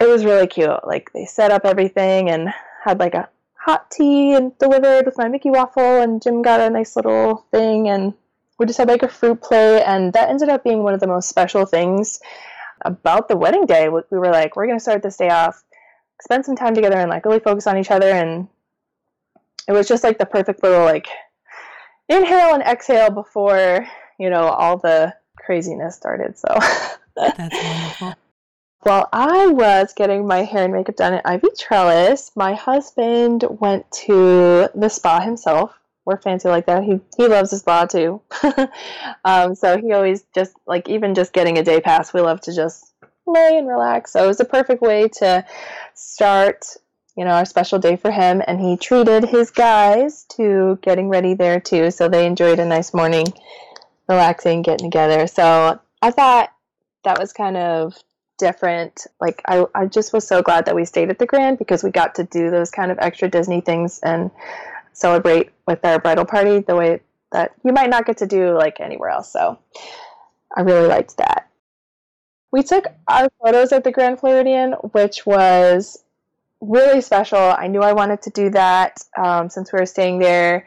it 0.00 0.08
was 0.08 0.24
really 0.24 0.46
cute. 0.46 0.86
Like 0.86 1.12
they 1.12 1.24
set 1.24 1.50
up 1.50 1.64
everything 1.64 2.30
and 2.30 2.48
had 2.84 2.98
like 2.98 3.14
a 3.14 3.28
hot 3.54 3.90
tea 3.90 4.34
and 4.34 4.56
delivered 4.58 5.06
with 5.06 5.18
my 5.18 5.28
Mickey 5.28 5.50
waffle 5.50 6.00
and 6.00 6.22
Jim 6.22 6.42
got 6.42 6.60
a 6.60 6.70
nice 6.70 6.96
little 6.96 7.44
thing 7.50 7.88
and 7.88 8.14
we 8.58 8.66
just 8.66 8.78
had 8.78 8.88
like 8.88 9.02
a 9.02 9.08
fruit 9.08 9.40
plate 9.40 9.82
and 9.82 10.12
that 10.12 10.28
ended 10.28 10.48
up 10.48 10.64
being 10.64 10.82
one 10.82 10.94
of 10.94 11.00
the 11.00 11.06
most 11.06 11.28
special 11.28 11.64
things 11.64 12.20
about 12.82 13.28
the 13.28 13.36
wedding 13.36 13.66
day. 13.66 13.88
We 13.88 14.02
were 14.10 14.30
like, 14.30 14.56
we're 14.56 14.66
gonna 14.66 14.80
start 14.80 15.02
this 15.02 15.16
day 15.16 15.30
off, 15.30 15.62
spend 16.20 16.44
some 16.44 16.56
time 16.56 16.74
together 16.74 16.96
and 16.96 17.10
like 17.10 17.24
really 17.24 17.40
focus 17.40 17.66
on 17.66 17.78
each 17.78 17.90
other 17.90 18.10
and 18.10 18.48
it 19.68 19.72
was 19.72 19.86
just 19.86 20.02
like 20.02 20.18
the 20.18 20.26
perfect 20.26 20.62
little 20.62 20.84
like 20.84 21.08
inhale 22.08 22.54
and 22.54 22.62
exhale 22.62 23.10
before, 23.10 23.86
you 24.18 24.30
know, 24.30 24.48
all 24.48 24.78
the 24.78 25.14
craziness 25.36 25.94
started. 25.94 26.36
So 26.38 26.48
that's 27.16 27.38
wonderful. 27.38 28.14
While 28.82 29.08
I 29.12 29.48
was 29.48 29.92
getting 29.92 30.26
my 30.26 30.44
hair 30.44 30.64
and 30.64 30.72
makeup 30.72 30.96
done 30.96 31.14
at 31.14 31.26
Ivy 31.26 31.48
Trellis, 31.58 32.30
my 32.36 32.54
husband 32.54 33.44
went 33.60 33.90
to 34.06 34.68
the 34.74 34.88
spa 34.88 35.20
himself. 35.20 35.76
We're 36.08 36.16
fancy 36.16 36.48
like 36.48 36.64
that. 36.64 36.84
He 36.84 37.00
he 37.18 37.28
loves 37.28 37.50
his 37.50 37.60
spa 37.60 37.84
too. 37.84 38.22
um, 39.26 39.54
so 39.54 39.76
he 39.76 39.92
always 39.92 40.24
just 40.34 40.54
like 40.66 40.88
even 40.88 41.14
just 41.14 41.34
getting 41.34 41.58
a 41.58 41.62
day 41.62 41.82
pass, 41.82 42.14
we 42.14 42.22
love 42.22 42.40
to 42.42 42.54
just 42.54 42.94
lay 43.26 43.58
and 43.58 43.68
relax. 43.68 44.12
So 44.12 44.24
it 44.24 44.26
was 44.26 44.40
a 44.40 44.46
perfect 44.46 44.80
way 44.80 45.08
to 45.18 45.44
start, 45.92 46.64
you 47.14 47.26
know, 47.26 47.32
our 47.32 47.44
special 47.44 47.78
day 47.78 47.96
for 47.96 48.10
him. 48.10 48.42
And 48.46 48.58
he 48.58 48.78
treated 48.78 49.24
his 49.24 49.50
guys 49.50 50.24
to 50.36 50.78
getting 50.80 51.10
ready 51.10 51.34
there 51.34 51.60
too. 51.60 51.90
So 51.90 52.08
they 52.08 52.24
enjoyed 52.24 52.58
a 52.58 52.64
nice 52.64 52.94
morning 52.94 53.26
relaxing, 54.08 54.62
getting 54.62 54.90
together. 54.90 55.26
So 55.26 55.78
I 56.00 56.10
thought 56.10 56.50
that 57.04 57.18
was 57.18 57.34
kind 57.34 57.58
of 57.58 57.94
different. 58.38 59.06
Like 59.20 59.42
I, 59.46 59.66
I 59.74 59.84
just 59.84 60.14
was 60.14 60.26
so 60.26 60.40
glad 60.40 60.64
that 60.64 60.74
we 60.74 60.86
stayed 60.86 61.10
at 61.10 61.18
the 61.18 61.26
Grand 61.26 61.58
because 61.58 61.84
we 61.84 61.90
got 61.90 62.14
to 62.14 62.24
do 62.24 62.50
those 62.50 62.70
kind 62.70 62.90
of 62.90 62.98
extra 62.98 63.28
Disney 63.28 63.60
things 63.60 63.98
and 64.02 64.30
celebrate 64.98 65.50
with 65.66 65.84
our 65.84 65.98
bridal 65.98 66.24
party 66.24 66.60
the 66.60 66.76
way 66.76 67.00
that 67.32 67.52
you 67.64 67.72
might 67.72 67.90
not 67.90 68.06
get 68.06 68.18
to 68.18 68.26
do 68.26 68.56
like 68.56 68.80
anywhere 68.80 69.10
else. 69.10 69.32
So 69.32 69.58
I 70.56 70.62
really 70.62 70.88
liked 70.88 71.16
that. 71.18 71.48
We 72.50 72.62
took 72.62 72.86
our 73.06 73.28
photos 73.42 73.72
at 73.72 73.84
the 73.84 73.92
Grand 73.92 74.18
Floridian, 74.18 74.72
which 74.92 75.26
was 75.26 76.02
really 76.60 77.02
special. 77.02 77.38
I 77.38 77.68
knew 77.68 77.82
I 77.82 77.92
wanted 77.92 78.22
to 78.22 78.30
do 78.30 78.50
that 78.50 79.04
um, 79.16 79.50
since 79.50 79.72
we 79.72 79.78
were 79.78 79.86
staying 79.86 80.18
there 80.18 80.66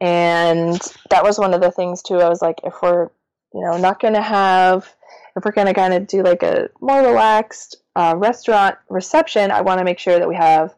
and 0.00 0.78
that 1.10 1.24
was 1.24 1.38
one 1.38 1.54
of 1.54 1.60
the 1.60 1.70
things 1.70 2.02
too 2.02 2.16
i 2.16 2.28
was 2.28 2.42
like 2.42 2.60
if 2.64 2.74
we're 2.82 3.08
you 3.54 3.62
know 3.62 3.78
not 3.78 4.00
going 4.00 4.14
to 4.14 4.22
have 4.22 4.94
if 5.36 5.44
we're 5.44 5.52
going 5.52 5.66
to 5.66 5.74
kind 5.74 5.94
of 5.94 6.06
do 6.06 6.22
like 6.22 6.42
a 6.42 6.68
more 6.80 7.02
relaxed 7.02 7.76
uh, 7.94 8.14
restaurant 8.16 8.76
reception 8.90 9.50
i 9.50 9.60
want 9.60 9.78
to 9.78 9.84
make 9.84 9.98
sure 9.98 10.18
that 10.18 10.28
we 10.28 10.34
have 10.34 10.74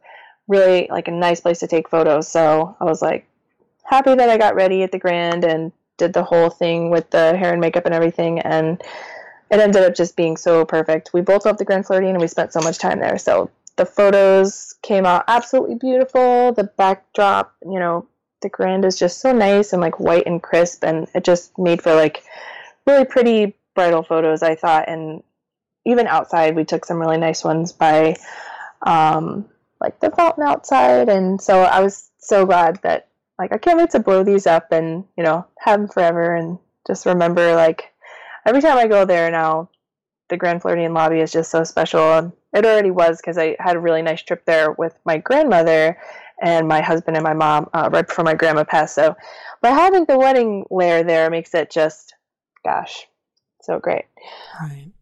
really 0.49 0.89
like 0.91 1.07
a 1.07 1.13
nice 1.13 1.41
place 1.41 1.61
to 1.61 1.67
take 1.69 1.89
photos. 1.89 2.27
So 2.29 2.77
i 2.81 2.85
was 2.85 3.01
like 3.03 3.29
happy 3.85 4.15
that 4.15 4.29
i 4.29 4.37
got 4.37 4.55
ready 4.55 4.83
at 4.83 4.93
the 4.93 4.99
grand 4.99 5.45
and 5.45 5.73
did 5.97 6.13
the 6.13 6.25
whole 6.25 6.51
thing 6.51 6.91
with 6.91 7.11
the 7.11 7.37
hair 7.37 7.53
and 7.53 7.61
makeup 7.61 7.85
and 7.87 7.95
everything 7.95 8.39
and 8.41 8.81
it 9.51 9.61
ended 9.61 9.83
up 9.83 9.95
just 9.95 10.15
being 10.15 10.37
so 10.37 10.67
perfect. 10.67 11.11
We 11.15 11.23
both 11.23 11.47
loved 11.47 11.59
the 11.59 11.65
grand 11.65 11.87
floridian 11.87 12.15
and 12.15 12.21
we 12.21 12.27
spent 12.27 12.53
so 12.53 12.61
much 12.61 12.77
time 12.77 13.01
there. 13.01 13.17
So 13.17 13.51
the 13.77 13.87
photos 13.87 14.75
came 14.83 15.07
out 15.07 15.25
absolutely 15.27 15.77
beautiful. 15.77 16.53
The 16.53 16.65
backdrop 16.65 17.55
you 17.63 17.79
know 17.79 18.07
the 18.43 18.49
grand 18.49 18.85
is 18.85 18.99
just 18.99 19.21
so 19.21 19.33
nice 19.33 19.73
and 19.73 19.83
like 19.83 19.99
white 19.99 20.27
and 20.27 20.43
crisp 20.43 20.85
and 20.85 21.09
it 21.15 21.25
just 21.25 21.59
made 21.59 21.83
for 21.83 21.95
like 21.95 22.23
really 22.87 23.05
pretty 23.05 23.57
bridal 23.75 24.03
photos 24.03 24.43
i 24.43 24.55
thought. 24.55 24.89
And 24.89 25.23
even 25.85 26.07
outside 26.07 26.55
we 26.55 26.65
took 26.65 26.85
some 26.85 26.99
really 26.99 27.19
nice 27.19 27.43
ones 27.43 27.73
by 27.73 28.17
um, 28.83 29.49
like 29.81 30.01
the 30.01 30.11
fountain 30.11 30.45
outside 30.45 31.09
and 31.09 31.41
so 31.41 31.63
i 31.63 31.81
was 31.81 32.11
so 32.19 32.45
glad 32.45 32.79
that 32.83 33.09
like 33.39 33.53
i 33.53 33.59
can't 33.59 33.79
wait 33.79 33.91
to 33.91 34.01
blow 34.01 34.23
these 34.23 34.47
up 34.47 34.73
and 34.73 35.05
you 35.17 35.25
know 35.25 35.47
have 35.59 35.81
them 35.81 35.89
forever 35.89 36.35
and 36.35 36.59
just 36.87 37.07
remember 37.07 37.55
like 37.55 37.93
every 38.47 38.61
time 38.61 38.79
i 38.79 38.87
go 38.87 39.05
there 39.05 39.31
now 39.31 39.69
the 40.29 40.37
grand 40.37 40.61
floridian 40.61 40.95
lobby 40.95 41.21
is 41.21 41.33
just 41.33 41.51
so 41.51 41.65
special 41.65 42.33
it 42.53 42.65
already 42.65 42.91
was 42.91 43.19
because 43.19 43.39
i 43.39 43.57
had 43.59 43.77
a 43.77 43.81
really 43.81 44.03
nice 44.03 44.23
trip 44.23 44.45
there 44.45 44.73
with 44.73 44.99
my 45.05 45.19
grandmother 45.19 45.97
and 46.41 46.69
my 46.69 46.81
husband 46.81 47.17
and 47.17 47.25
my 47.25 47.35
mom 47.35 47.69
uh, 47.75 47.89
right 47.93 48.07
before 48.07 48.25
my 48.25 48.35
grandma 48.35 48.65
passed. 48.65 48.95
So 48.95 49.17
by 49.61 49.71
having 49.71 50.05
the 50.05 50.19
wedding 50.19 50.65
layer 50.71 51.03
there 51.03 51.31
makes 51.31 51.55
it 51.55 51.71
just, 51.71 52.15
gosh, 52.65 53.07
so 53.63 53.79
great. 53.79 54.05
Right. 54.61 54.93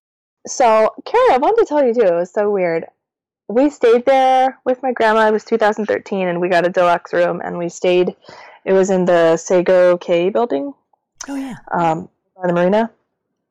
So, 0.46 0.94
Carrie, 1.04 1.34
I 1.34 1.38
wanted 1.38 1.62
to 1.62 1.66
tell 1.66 1.84
you 1.84 1.92
too, 1.92 2.06
it 2.06 2.14
was 2.14 2.32
so 2.32 2.50
weird. 2.50 2.86
We 3.48 3.70
stayed 3.70 4.04
there 4.06 4.58
with 4.64 4.82
my 4.82 4.92
grandma. 4.92 5.28
It 5.28 5.32
was 5.32 5.44
2013, 5.44 6.28
and 6.28 6.40
we 6.40 6.48
got 6.48 6.66
a 6.66 6.70
deluxe 6.70 7.12
room, 7.12 7.40
and 7.44 7.58
we 7.58 7.68
stayed. 7.68 8.16
It 8.64 8.72
was 8.72 8.90
in 8.90 9.04
the 9.04 9.36
Sago 9.36 9.96
Cay 9.98 10.30
building. 10.30 10.74
Oh 11.28 11.36
yeah. 11.36 11.54
Um, 11.72 12.08
by 12.36 12.48
the 12.48 12.52
marina, 12.52 12.90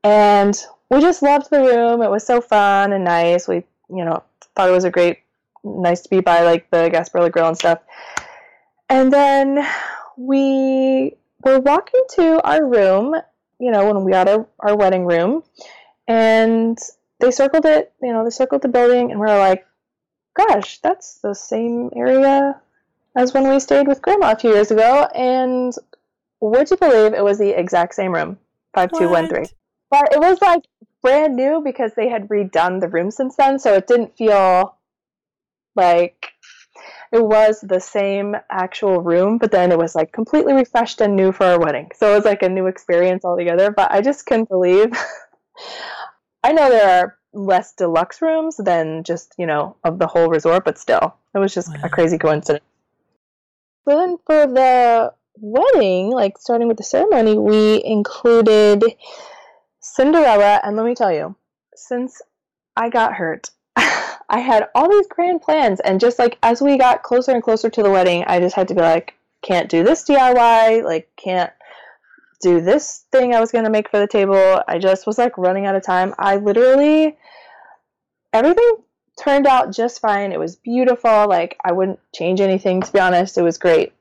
and 0.03 0.59
we 0.89 1.01
just 1.01 1.21
loved 1.21 1.49
the 1.49 1.61
room. 1.61 2.01
It 2.01 2.09
was 2.09 2.25
so 2.25 2.41
fun 2.41 2.93
and 2.93 3.03
nice. 3.03 3.47
We, 3.47 3.63
you 3.89 4.03
know, 4.05 4.23
thought 4.55 4.69
it 4.69 4.73
was 4.73 4.83
a 4.83 4.91
great 4.91 5.19
nice 5.63 6.01
to 6.01 6.09
be 6.09 6.19
by 6.19 6.41
like 6.41 6.69
the 6.69 6.89
Gasparilla 6.89 7.31
Grill 7.31 7.47
and 7.47 7.57
stuff. 7.57 7.79
And 8.89 9.11
then 9.11 9.65
we 10.17 11.15
were 11.43 11.59
walking 11.59 12.03
to 12.11 12.41
our 12.47 12.65
room, 12.65 13.15
you 13.59 13.71
know, 13.71 13.91
when 13.91 14.03
we 14.03 14.11
got 14.11 14.27
our, 14.27 14.47
our 14.59 14.75
wedding 14.75 15.05
room, 15.05 15.43
and 16.07 16.77
they 17.19 17.31
circled 17.31 17.65
it, 17.65 17.93
you 18.01 18.13
know, 18.13 18.23
they 18.23 18.29
circled 18.29 18.61
the 18.61 18.67
building, 18.67 19.11
and 19.11 19.19
we 19.19 19.27
are 19.27 19.39
like, 19.39 19.65
gosh, 20.35 20.79
that's 20.79 21.19
the 21.19 21.33
same 21.33 21.89
area 21.95 22.59
as 23.15 23.33
when 23.33 23.49
we 23.49 23.59
stayed 23.59 23.87
with 23.87 24.01
Grandma 24.01 24.31
a 24.31 24.35
few 24.35 24.53
years 24.53 24.71
ago. 24.71 25.07
And 25.15 25.73
would 26.41 26.69
you 26.69 26.77
believe 26.77 27.13
it 27.13 27.23
was 27.23 27.39
the 27.39 27.57
exact 27.57 27.95
same 27.95 28.13
room, 28.13 28.37
5213? 28.73 29.55
But 29.89 30.13
it 30.13 30.19
was 30.19 30.41
like 30.41 30.63
brand 31.01 31.35
new 31.35 31.61
because 31.63 31.93
they 31.95 32.09
had 32.09 32.27
redone 32.27 32.81
the 32.81 32.89
room 32.89 33.11
since 33.11 33.35
then, 33.35 33.59
so 33.59 33.73
it 33.73 33.87
didn't 33.87 34.17
feel 34.17 34.75
like 35.75 36.33
it 37.11 37.23
was 37.23 37.61
the 37.61 37.79
same 37.79 38.35
actual 38.49 39.01
room, 39.01 39.37
but 39.37 39.51
then 39.51 39.71
it 39.71 39.77
was 39.77 39.95
like 39.95 40.11
completely 40.11 40.53
refreshed 40.53 41.01
and 41.01 41.15
new 41.15 41.31
for 41.31 41.45
our 41.45 41.59
wedding. 41.59 41.89
So 41.95 42.11
it 42.11 42.15
was 42.15 42.25
like 42.25 42.43
a 42.43 42.49
new 42.49 42.67
experience 42.67 43.23
altogether. 43.23 43.71
But 43.71 43.91
I 43.91 44.01
just 44.01 44.25
couldn't 44.25 44.49
believe. 44.49 44.91
I 46.43 46.51
know 46.51 46.69
there 46.69 46.99
are 46.99 47.17
less 47.35 47.73
deluxe 47.73 48.21
rooms 48.21 48.57
than 48.57 49.03
just, 49.03 49.35
you 49.37 49.45
know, 49.45 49.75
of 49.83 49.99
the 49.99 50.07
whole 50.07 50.29
resort, 50.29 50.65
but 50.65 50.77
still, 50.77 51.15
it 51.33 51.39
was 51.39 51.53
just 51.53 51.69
wow. 51.69 51.81
a 51.83 51.89
crazy 51.89 52.17
coincidence. 52.17 52.63
So 53.87 53.97
then 53.97 54.17
for 54.25 54.47
the 54.47 55.13
wedding, 55.37 56.09
like 56.09 56.37
starting 56.37 56.67
with 56.67 56.77
the 56.77 56.83
ceremony, 56.83 57.37
we 57.37 57.83
included 57.83 58.83
Cinderella. 59.79 60.59
And 60.63 60.75
let 60.75 60.85
me 60.85 60.95
tell 60.95 61.13
you, 61.13 61.35
since 61.75 62.21
I 62.75 62.89
got 62.89 63.13
hurt, 63.13 63.51
I 63.75 64.39
had 64.39 64.69
all 64.73 64.89
these 64.89 65.07
grand 65.07 65.41
plans, 65.41 65.79
and 65.81 65.99
just 65.99 66.17
like 66.17 66.37
as 66.41 66.61
we 66.61 66.77
got 66.77 67.03
closer 67.03 67.31
and 67.31 67.43
closer 67.43 67.69
to 67.69 67.83
the 67.83 67.91
wedding, 67.91 68.23
I 68.25 68.39
just 68.39 68.55
had 68.55 68.67
to 68.69 68.75
be 68.75 68.81
like, 68.81 69.13
can't 69.43 69.69
do 69.69 69.83
this 69.83 70.03
DIY, 70.05 70.83
like 70.83 71.09
can't 71.15 71.51
do 72.41 72.61
this 72.61 73.05
thing 73.11 73.33
I 73.33 73.39
was 73.39 73.51
gonna 73.51 73.69
make 73.69 73.89
for 73.89 73.99
the 73.99 74.07
table. 74.07 74.61
I 74.67 74.77
just 74.79 75.07
was 75.07 75.17
like 75.17 75.37
running 75.37 75.65
out 75.65 75.75
of 75.75 75.83
time. 75.83 76.13
I 76.17 76.37
literally 76.37 77.17
everything 78.33 78.77
turned 79.21 79.47
out 79.47 79.73
just 79.73 80.01
fine. 80.01 80.31
It 80.31 80.39
was 80.39 80.55
beautiful. 80.55 81.27
Like 81.27 81.57
I 81.63 81.71
wouldn't 81.71 81.99
change 82.13 82.41
anything 82.41 82.81
to 82.81 82.91
be 82.91 82.99
honest. 82.99 83.37
It 83.37 83.43
was 83.43 83.57
great. 83.57 83.93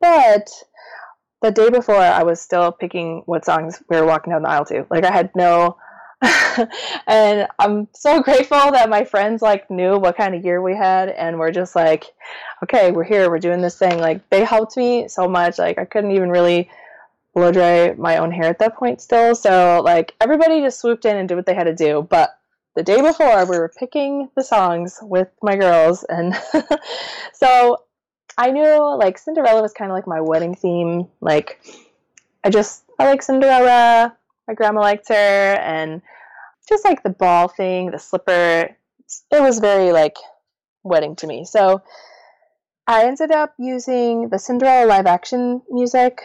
But 0.00 0.50
the 1.42 1.50
day 1.50 1.70
before 1.70 1.96
I 1.96 2.22
was 2.22 2.40
still 2.40 2.70
picking 2.72 3.22
what 3.26 3.44
songs 3.44 3.82
we 3.88 3.96
were 3.96 4.06
walking 4.06 4.32
down 4.32 4.42
the 4.42 4.48
aisle 4.48 4.66
to. 4.66 4.86
Like 4.90 5.04
I 5.04 5.12
had 5.12 5.34
no 5.34 5.78
and 7.06 7.48
I'm 7.58 7.88
so 7.94 8.20
grateful 8.20 8.72
that 8.72 8.90
my 8.90 9.04
friends 9.04 9.40
like 9.40 9.70
knew 9.70 9.96
what 9.98 10.18
kind 10.18 10.34
of 10.34 10.44
year 10.44 10.60
we 10.60 10.76
had 10.76 11.08
and 11.08 11.38
we're 11.38 11.50
just 11.50 11.74
like, 11.74 12.12
okay, 12.62 12.92
we're 12.92 13.04
here, 13.04 13.30
we're 13.30 13.38
doing 13.38 13.62
this 13.62 13.78
thing. 13.78 13.98
Like 13.98 14.28
they 14.28 14.44
helped 14.44 14.76
me 14.76 15.08
so 15.08 15.26
much. 15.26 15.58
Like 15.58 15.78
I 15.78 15.86
couldn't 15.86 16.10
even 16.10 16.28
really 16.30 16.68
blow 17.34 17.52
dry 17.52 17.94
my 17.96 18.16
own 18.16 18.30
hair 18.32 18.46
at 18.46 18.58
that 18.58 18.76
point 18.76 19.00
still. 19.00 19.34
So 19.34 19.82
like 19.84 20.14
everybody 20.20 20.60
just 20.60 20.80
swooped 20.80 21.04
in 21.04 21.16
and 21.16 21.28
did 21.28 21.36
what 21.36 21.46
they 21.46 21.54
had 21.54 21.64
to 21.64 21.74
do. 21.74 22.06
But 22.08 22.30
the 22.76 22.82
day 22.82 23.00
before 23.00 23.44
we 23.46 23.58
were 23.58 23.72
picking 23.78 24.28
the 24.36 24.42
songs 24.42 24.98
with 25.02 25.28
my 25.42 25.56
girls 25.56 26.04
and 26.08 26.34
so 27.32 27.78
I 28.38 28.50
knew 28.50 28.96
like 28.96 29.18
Cinderella 29.18 29.62
was 29.62 29.72
kind 29.72 29.90
of 29.90 29.94
like 29.94 30.06
my 30.06 30.20
wedding 30.20 30.54
theme. 30.54 31.08
Like 31.20 31.60
I 32.44 32.50
just 32.50 32.84
I 32.98 33.04
like 33.04 33.22
Cinderella. 33.22 34.16
My 34.48 34.54
grandma 34.54 34.80
liked 34.80 35.08
her 35.08 35.14
and 35.14 36.02
just 36.68 36.84
like 36.84 37.02
the 37.02 37.10
ball 37.10 37.48
thing, 37.48 37.90
the 37.90 37.98
slipper. 37.98 38.76
It 39.30 39.42
was 39.42 39.58
very 39.58 39.92
like 39.92 40.16
wedding 40.82 41.16
to 41.16 41.26
me. 41.26 41.44
So 41.44 41.82
I 42.86 43.04
ended 43.04 43.30
up 43.30 43.54
using 43.58 44.30
the 44.30 44.38
Cinderella 44.38 44.86
live 44.86 45.06
action 45.06 45.62
music. 45.70 46.20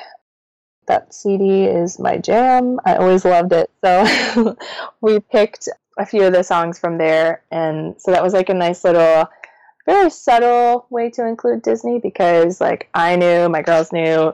That 0.88 1.14
CD 1.14 1.66
is 1.66 2.00
my 2.00 2.18
jam. 2.18 2.80
I 2.86 2.96
always 2.96 3.26
loved 3.26 3.54
it. 3.54 3.72
So 3.84 4.56
we 5.02 5.20
picked 5.20 5.70
a 5.98 6.06
few 6.06 6.24
of 6.24 6.34
the 6.34 6.44
songs 6.44 6.80
from 6.80 6.98
there. 6.98 7.44
And 7.52 8.00
so 8.00 8.12
that 8.12 8.24
was 8.24 8.34
like 8.34 8.50
a 8.50 8.54
nice 8.54 8.84
little, 8.84 9.30
very 9.86 10.10
subtle 10.10 10.86
way 10.90 11.10
to 11.12 11.26
include 11.28 11.62
Disney 11.62 12.00
because 12.00 12.60
like 12.60 12.90
I 12.94 13.16
knew, 13.16 13.50
my 13.50 13.62
girls 13.62 13.92
knew, 13.92 14.34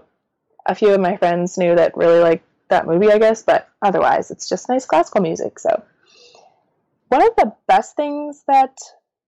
a 0.66 0.76
few 0.76 0.90
of 0.94 1.02
my 1.02 1.18
friends 1.18 1.58
knew 1.58 1.76
that 1.76 1.98
really 1.98 2.20
liked 2.20 2.46
that 2.70 2.88
movie, 2.88 3.12
I 3.12 3.18
guess, 3.18 3.44
but 3.44 3.70
otherwise 3.82 4.32
it's 4.32 4.48
just 4.48 4.70
nice 4.70 4.86
classical 4.86 5.22
music. 5.22 5.60
So 5.60 5.84
one 7.10 7.22
of 7.22 7.36
the 7.38 7.54
best 7.68 7.96
things 7.96 8.44
that 8.48 8.78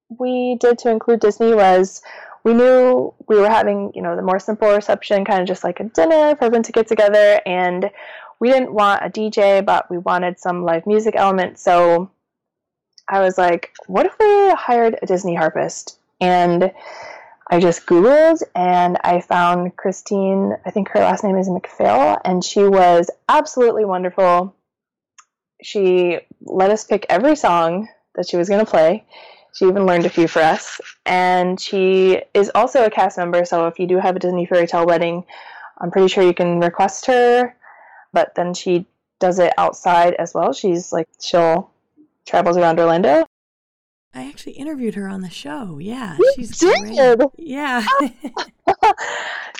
we 0.10 0.58
did 0.60 0.77
to 0.80 0.89
include 0.89 1.20
Disney 1.20 1.53
was 1.53 2.01
we 2.44 2.54
knew 2.54 3.14
we 3.28 3.38
were 3.38 3.50
having, 3.50 3.92
you 3.96 4.02
know, 4.02 4.16
the 4.16 4.22
more 4.22 4.40
simple 4.40 4.70
reception, 4.70 5.26
kind 5.26 5.42
of 5.42 5.48
just 5.48 5.64
like 5.64 5.80
a 5.80 5.86
dinner 5.86 6.36
for 6.36 6.46
everyone 6.46 6.64
to 6.64 6.72
get 6.72 6.88
together. 6.88 7.40
And 7.46 7.90
we 8.40 8.50
didn't 8.50 8.74
want 8.74 9.06
a 9.06 9.10
DJ, 9.10 9.64
but 9.64 9.90
we 9.90 9.98
wanted 9.98 10.40
some 10.40 10.66
live 10.66 10.86
music 10.86 11.16
element. 11.16 11.58
So 11.58 12.12
I 13.08 13.22
was 13.22 13.38
like, 13.38 13.72
what 13.88 14.06
if 14.06 14.14
we 14.20 14.52
hired 14.52 14.98
a 15.02 15.06
Disney 15.06 15.36
harpist? 15.36 15.98
And 16.20 16.72
I 17.50 17.60
just 17.60 17.86
Googled 17.86 18.42
and 18.56 18.98
I 19.04 19.22
found 19.22 19.76
Christine, 19.76 20.56
I 20.66 20.72
think 20.72 20.90
her 20.90 21.00
last 21.00 21.24
name 21.24 21.38
is 21.38 21.50
McPhail, 21.50 22.20
and 22.24 22.44
she 22.44 22.64
was 22.64 23.10
absolutely 23.30 23.86
wonderful. 23.86 24.56
She 25.62 26.20
let 26.42 26.72
us 26.72 26.84
pick 26.84 27.06
every 27.10 27.36
song 27.36 27.90
that 28.16 28.28
she 28.28 28.38
was 28.38 28.50
going 28.50 28.64
to 28.64 28.70
play. 28.70 29.06
She 29.53 29.65
even 29.65 29.86
learned 29.86 30.05
a 30.05 30.10
few 30.10 30.27
for 30.27 30.41
us. 30.41 30.81
And 31.05 31.60
she 31.60 32.22
is 32.33 32.51
also 32.55 32.86
a 32.86 32.89
cast 32.89 33.17
member, 33.17 33.45
so 33.45 33.67
if 33.67 33.79
you 33.79 33.88
do 33.88 34.00
have 34.00 34.15
a 34.15 34.19
Disney 34.19 34.45
Fairy 34.45 34.67
Tale 34.67 34.86
wedding, 34.86 35.25
I'm 35.79 35.91
pretty 35.91 36.07
sure 36.07 36.24
you 36.24 36.33
can 36.33 36.60
request 36.60 37.05
her. 37.05 37.55
But 38.12 38.36
then 38.36 38.53
she 38.53 38.86
does 39.19 39.39
it 39.39 39.53
outside 39.57 40.13
as 40.15 40.33
well. 40.33 40.53
She's 40.53 40.91
like, 40.91 41.07
she'll 41.22 41.72
travels 42.25 42.57
around 42.57 42.79
Orlando. 42.79 43.25
I 44.15 44.27
actually 44.27 44.53
interviewed 44.53 44.95
her 44.95 45.07
on 45.07 45.22
the 45.22 45.29
show. 45.29 45.79
Yeah, 45.79 46.17
you 46.17 46.33
she's 46.36 46.57
did. 46.57 47.17
Great. 47.17 47.29
Yeah. 47.38 47.83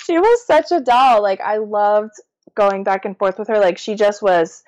she 0.06 0.20
was 0.20 0.46
such 0.46 0.72
a 0.72 0.80
doll. 0.80 1.24
Like 1.24 1.42
I 1.42 1.58
loved 1.58 2.14
going 2.54 2.84
back 2.84 3.06
and 3.06 3.18
forth 3.18 3.40
with 3.40 3.48
her. 3.48 3.60
Like 3.60 3.80
she 3.80 3.96
just 3.96 4.22
was 4.22 4.64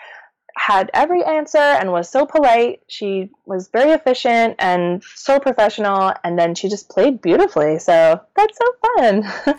had 0.58 0.90
every 0.94 1.24
answer 1.24 1.58
and 1.58 1.92
was 1.92 2.10
so 2.10 2.26
polite. 2.26 2.82
She 2.88 3.30
was 3.46 3.68
very 3.68 3.92
efficient 3.92 4.56
and 4.60 5.04
so 5.04 5.40
professional 5.40 6.14
and 6.24 6.40
then 6.40 6.56
she 6.56 6.70
just 6.70 6.90
played 6.90 7.22
beautifully. 7.22 7.80
So 7.80 8.22
that's 8.36 8.58
so 8.58 8.74
fun. 8.82 9.24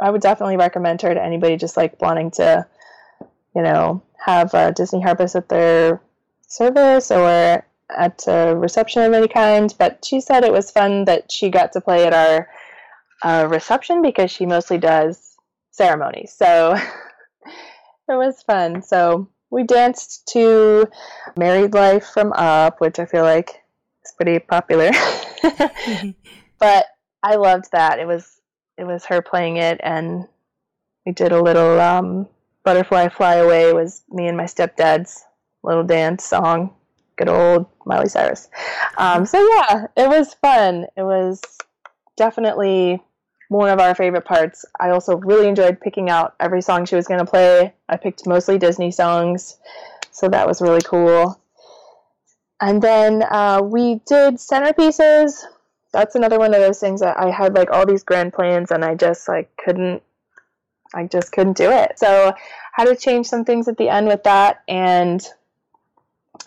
I 0.00 0.10
would 0.10 0.20
definitely 0.20 0.56
recommend 0.56 1.02
her 1.02 1.14
to 1.14 1.22
anybody 1.22 1.56
just 1.56 1.76
like 1.76 2.00
wanting 2.00 2.30
to, 2.32 2.66
you 3.54 3.62
know, 3.62 4.02
have 4.24 4.52
a 4.54 4.72
Disney 4.72 5.00
harpist 5.00 5.36
at 5.36 5.48
their 5.48 6.00
service 6.46 7.10
or 7.10 7.64
at 7.96 8.24
a 8.26 8.54
reception 8.56 9.02
of 9.02 9.12
any 9.12 9.28
kind. 9.28 9.72
But 9.78 10.04
she 10.04 10.20
said 10.20 10.44
it 10.44 10.52
was 10.52 10.70
fun 10.70 11.04
that 11.06 11.30
she 11.30 11.50
got 11.50 11.72
to 11.72 11.80
play 11.80 12.04
at 12.06 12.14
our 12.14 12.48
uh, 13.22 13.46
reception 13.48 14.02
because 14.02 14.30
she 14.30 14.46
mostly 14.46 14.78
does 14.78 15.36
ceremonies. 15.70 16.34
So 16.36 16.74
it 17.46 18.16
was 18.16 18.42
fun. 18.42 18.82
So 18.82 19.28
we 19.50 19.64
danced 19.64 20.26
to 20.28 20.88
Married 21.36 21.74
Life 21.74 22.06
from 22.06 22.32
Up, 22.34 22.80
which 22.80 22.98
I 22.98 23.06
feel 23.06 23.22
like 23.22 23.62
is 24.04 24.12
pretty 24.12 24.38
popular. 24.38 24.90
but 26.58 26.86
I 27.22 27.36
loved 27.36 27.72
that. 27.72 27.98
It 27.98 28.06
was 28.06 28.40
it 28.76 28.84
was 28.84 29.04
her 29.06 29.20
playing 29.20 29.56
it 29.56 29.80
and 29.82 30.26
we 31.04 31.12
did 31.12 31.32
a 31.32 31.42
little 31.42 31.80
um, 31.80 32.28
butterfly 32.64 33.08
fly 33.08 33.36
away 33.36 33.72
was 33.72 34.02
me 34.10 34.28
and 34.28 34.36
my 34.36 34.44
stepdad's 34.44 35.24
little 35.62 35.84
dance 35.84 36.24
song. 36.24 36.74
Good 37.16 37.28
old 37.28 37.66
Miley 37.84 38.08
Cyrus. 38.08 38.48
Um, 38.96 39.26
so 39.26 39.40
yeah, 39.40 39.86
it 39.96 40.08
was 40.08 40.34
fun. 40.34 40.86
It 40.96 41.02
was 41.02 41.40
definitely 42.16 43.02
one 43.48 43.70
of 43.70 43.80
our 43.80 43.94
favorite 43.94 44.24
parts. 44.24 44.64
I 44.78 44.90
also 44.90 45.16
really 45.16 45.48
enjoyed 45.48 45.80
picking 45.80 46.10
out 46.10 46.34
every 46.38 46.62
song 46.62 46.84
she 46.84 46.96
was 46.96 47.08
going 47.08 47.20
to 47.20 47.26
play. 47.26 47.72
I 47.88 47.96
picked 47.96 48.26
mostly 48.26 48.58
Disney 48.58 48.90
songs, 48.90 49.56
so 50.10 50.28
that 50.28 50.46
was 50.46 50.62
really 50.62 50.82
cool. 50.82 51.40
And 52.60 52.82
then 52.82 53.22
uh, 53.22 53.60
we 53.62 54.00
did 54.06 54.34
centerpieces. 54.34 55.42
That's 55.92 56.14
another 56.14 56.38
one 56.38 56.54
of 56.54 56.60
those 56.60 56.80
things 56.80 57.00
that 57.00 57.16
I 57.16 57.30
had 57.30 57.54
like 57.54 57.70
all 57.70 57.86
these 57.86 58.02
grand 58.02 58.32
plans 58.32 58.70
and 58.70 58.84
I 58.84 58.94
just 58.94 59.26
like 59.28 59.50
couldn't 59.56 60.02
I 60.94 61.04
just 61.04 61.32
couldn't 61.32 61.56
do 61.56 61.70
it. 61.70 61.98
So 61.98 62.34
had 62.72 62.84
to 62.86 62.96
change 62.96 63.26
some 63.26 63.44
things 63.44 63.68
at 63.68 63.76
the 63.76 63.88
end 63.88 64.06
with 64.06 64.24
that 64.24 64.62
and 64.68 65.26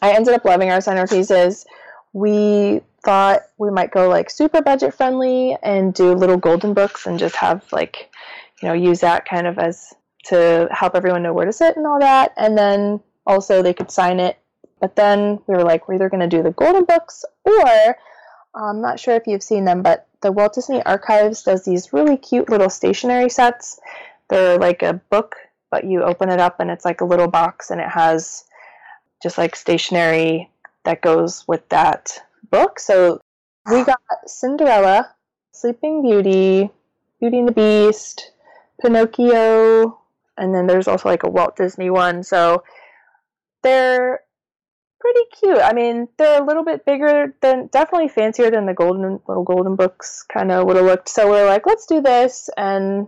I 0.01 0.13
ended 0.13 0.33
up 0.33 0.45
loving 0.45 0.71
our 0.71 0.79
centerpieces. 0.79 1.65
We 2.13 2.81
thought 3.03 3.41
we 3.57 3.69
might 3.71 3.91
go 3.91 4.07
like 4.09 4.29
super 4.29 4.61
budget 4.61 4.93
friendly 4.93 5.57
and 5.63 5.93
do 5.93 6.13
little 6.13 6.37
golden 6.37 6.73
books 6.73 7.05
and 7.07 7.19
just 7.19 7.35
have 7.35 7.65
like, 7.71 8.11
you 8.61 8.67
know, 8.67 8.73
use 8.73 8.99
that 9.01 9.25
kind 9.25 9.47
of 9.47 9.57
as 9.57 9.93
to 10.25 10.67
help 10.71 10.95
everyone 10.95 11.23
know 11.23 11.33
where 11.33 11.45
to 11.45 11.53
sit 11.53 11.77
and 11.77 11.87
all 11.87 11.99
that. 11.99 12.33
And 12.37 12.57
then 12.57 12.99
also 13.25 13.61
they 13.61 13.73
could 13.73 13.91
sign 13.91 14.19
it. 14.19 14.37
But 14.79 14.95
then 14.95 15.39
we 15.47 15.55
were 15.55 15.63
like, 15.63 15.87
we're 15.87 15.95
either 15.95 16.09
going 16.09 16.27
to 16.27 16.35
do 16.35 16.43
the 16.43 16.51
golden 16.51 16.85
books 16.85 17.23
or 17.45 17.97
I'm 18.53 18.81
not 18.81 18.99
sure 18.99 19.15
if 19.15 19.27
you've 19.27 19.43
seen 19.43 19.65
them, 19.65 19.81
but 19.81 20.07
the 20.21 20.31
Walt 20.31 20.53
Disney 20.53 20.83
Archives 20.83 21.43
does 21.43 21.63
these 21.65 21.93
really 21.93 22.17
cute 22.17 22.49
little 22.49 22.69
stationery 22.69 23.29
sets. 23.29 23.79
They're 24.29 24.57
like 24.57 24.83
a 24.83 24.93
book, 24.93 25.35
but 25.69 25.85
you 25.85 26.03
open 26.03 26.29
it 26.29 26.39
up 26.39 26.59
and 26.59 26.69
it's 26.69 26.85
like 26.85 27.01
a 27.01 27.05
little 27.05 27.27
box 27.27 27.71
and 27.71 27.79
it 27.79 27.87
has 27.87 28.43
just 29.23 29.37
like 29.37 29.55
stationery 29.55 30.49
that 30.83 31.01
goes 31.01 31.47
with 31.47 31.67
that 31.69 32.19
book. 32.49 32.80
So 32.80 33.21
we 33.69 33.84
got 33.84 33.99
Cinderella, 34.25 35.13
Sleeping 35.51 36.01
Beauty, 36.01 36.69
Beauty 37.19 37.39
and 37.39 37.47
the 37.47 37.51
Beast, 37.51 38.32
Pinocchio, 38.82 39.99
and 40.38 40.54
then 40.54 40.67
there's 40.67 40.88
also 40.88 41.10
like 41.10 41.23
a 41.23 41.30
Walt 41.30 41.56
Disney 41.56 41.89
one. 41.89 42.23
So 42.23 42.63
they're 43.62 44.21
pretty 44.99 45.21
cute. 45.39 45.60
I 45.60 45.73
mean, 45.73 46.08
they're 46.17 46.41
a 46.41 46.45
little 46.45 46.63
bit 46.63 46.86
bigger 46.86 47.36
than 47.41 47.67
definitely 47.67 48.08
fancier 48.08 48.51
than 48.51 48.65
the 48.65 48.73
golden 48.73 49.19
little 49.27 49.43
golden 49.43 49.75
books 49.75 50.23
kind 50.32 50.51
of 50.51 50.65
would 50.65 50.75
have 50.75 50.86
looked. 50.86 51.10
So 51.10 51.30
we're 51.30 51.47
like, 51.47 51.65
let's 51.65 51.86
do 51.86 52.01
this 52.01 52.49
and 52.58 53.08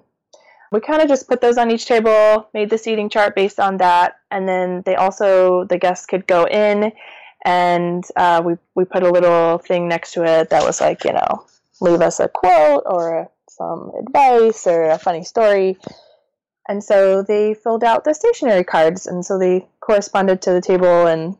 we 0.74 0.80
kind 0.80 1.04
of 1.04 1.08
just 1.08 1.28
put 1.28 1.40
those 1.40 1.60
on 1.60 1.70
each 1.70 1.86
table, 1.86 2.50
made 2.52 2.72
the 2.72 2.80
seating 2.80 3.08
chart 3.08 3.36
based 3.36 3.60
on 3.60 3.78
that, 3.78 4.16
and 4.32 4.50
then 4.50 4.82
they 4.88 4.96
also 4.96 5.66
the 5.66 5.78
guests 5.78 6.08
could 6.08 6.26
go 6.26 6.46
in, 6.46 6.92
and 7.44 8.04
uh, 8.16 8.42
we 8.44 8.56
we 8.76 8.86
put 8.86 9.04
a 9.04 9.12
little 9.12 9.58
thing 9.58 9.88
next 9.88 10.14
to 10.14 10.24
it 10.24 10.50
that 10.50 10.64
was 10.64 10.82
like 10.82 11.04
you 11.04 11.14
know 11.14 11.46
leave 11.82 12.02
us 12.02 12.20
a 12.20 12.28
quote 12.28 12.84
or 12.86 13.30
some 13.50 13.92
advice 14.00 14.66
or 14.68 14.90
a 14.90 14.98
funny 14.98 15.24
story, 15.24 15.78
and 16.68 16.84
so 16.84 17.22
they 17.24 17.54
filled 17.54 17.84
out 17.84 18.04
the 18.04 18.14
stationery 18.14 18.64
cards, 18.64 19.08
and 19.08 19.26
so 19.26 19.38
they 19.38 19.68
corresponded 19.80 20.42
to 20.42 20.52
the 20.52 20.62
table, 20.62 21.08
and 21.08 21.38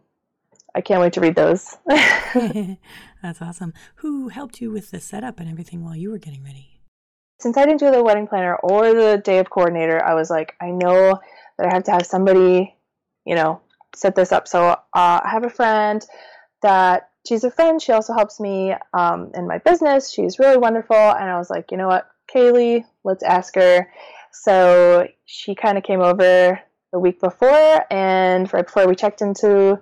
I 0.76 0.82
can't 0.82 1.02
wait 1.02 1.14
to 1.14 1.22
read 1.22 1.36
those. 1.36 1.78
That's 1.86 3.42
awesome. 3.42 3.74
Who 3.96 4.30
helped 4.30 4.60
you 4.60 4.72
with 4.72 4.92
the 4.92 5.00
setup 5.00 5.40
and 5.40 5.50
everything 5.50 5.84
while 5.84 5.96
you 5.96 6.12
were 6.12 6.18
getting 6.18 6.44
ready? 6.44 6.74
since 7.44 7.58
I 7.58 7.66
didn't 7.66 7.82
do 7.82 7.92
the 7.92 8.02
wedding 8.02 8.26
planner 8.26 8.56
or 8.56 8.94
the 8.94 9.22
day 9.22 9.40
of 9.40 9.50
coordinator, 9.50 10.02
I 10.02 10.14
was 10.14 10.30
like, 10.30 10.56
I 10.62 10.72
know 10.72 11.20
that 11.58 11.68
I 11.68 11.74
have 11.74 11.84
to 11.84 11.92
have 11.92 12.06
somebody, 12.06 12.74
you 13.26 13.36
know, 13.36 13.60
set 13.96 14.16
this 14.16 14.32
up. 14.32 14.48
So 14.48 14.70
uh, 14.70 14.78
I 14.94 15.30
have 15.30 15.46
a 15.46 15.50
friend 15.50 16.06
that 16.62 17.10
she's 17.28 17.44
a 17.44 17.52
friend. 17.52 17.82
She 17.82 17.92
also 17.92 18.14
helps 18.14 18.40
me 18.40 18.74
um, 18.94 19.32
in 19.36 19.48
my 19.48 19.60
business. 19.60 20.12
She's 20.12 20.40
really 20.40 20.58
wonderful. 20.58 20.96
And 20.96 21.30
I 21.30 21.38
was 21.38 21.50
like, 21.50 21.72
you 21.72 21.78
know 21.78 21.88
what, 21.88 22.10
Kaylee, 22.34 22.86
let's 23.04 23.24
ask 23.24 23.56
her. 23.56 23.88
So 24.32 25.08
she 25.26 25.56
kind 25.56 25.78
of 25.78 25.84
came 25.84 26.02
over 26.02 26.60
the 26.92 27.00
week 27.00 27.20
before, 27.20 27.86
and 27.92 28.52
right 28.54 28.66
before 28.66 28.88
we 28.88 28.96
checked 28.96 29.22
into 29.22 29.80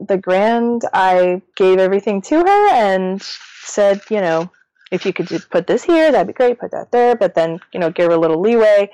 the 0.00 0.16
grand, 0.16 0.82
I 0.92 1.42
gave 1.56 1.78
everything 1.78 2.22
to 2.22 2.36
her 2.36 2.68
and 2.70 3.22
said, 3.22 4.02
you 4.10 4.20
know, 4.20 4.50
if 4.90 5.06
you 5.06 5.12
could 5.12 5.28
put 5.50 5.66
this 5.66 5.82
here, 5.82 6.12
that'd 6.12 6.26
be 6.26 6.32
great. 6.32 6.58
Put 6.58 6.72
that 6.72 6.92
there, 6.92 7.16
but 7.16 7.34
then 7.34 7.60
you 7.72 7.80
know, 7.80 7.90
give 7.90 8.06
her 8.06 8.16
a 8.16 8.20
little 8.20 8.40
leeway. 8.40 8.90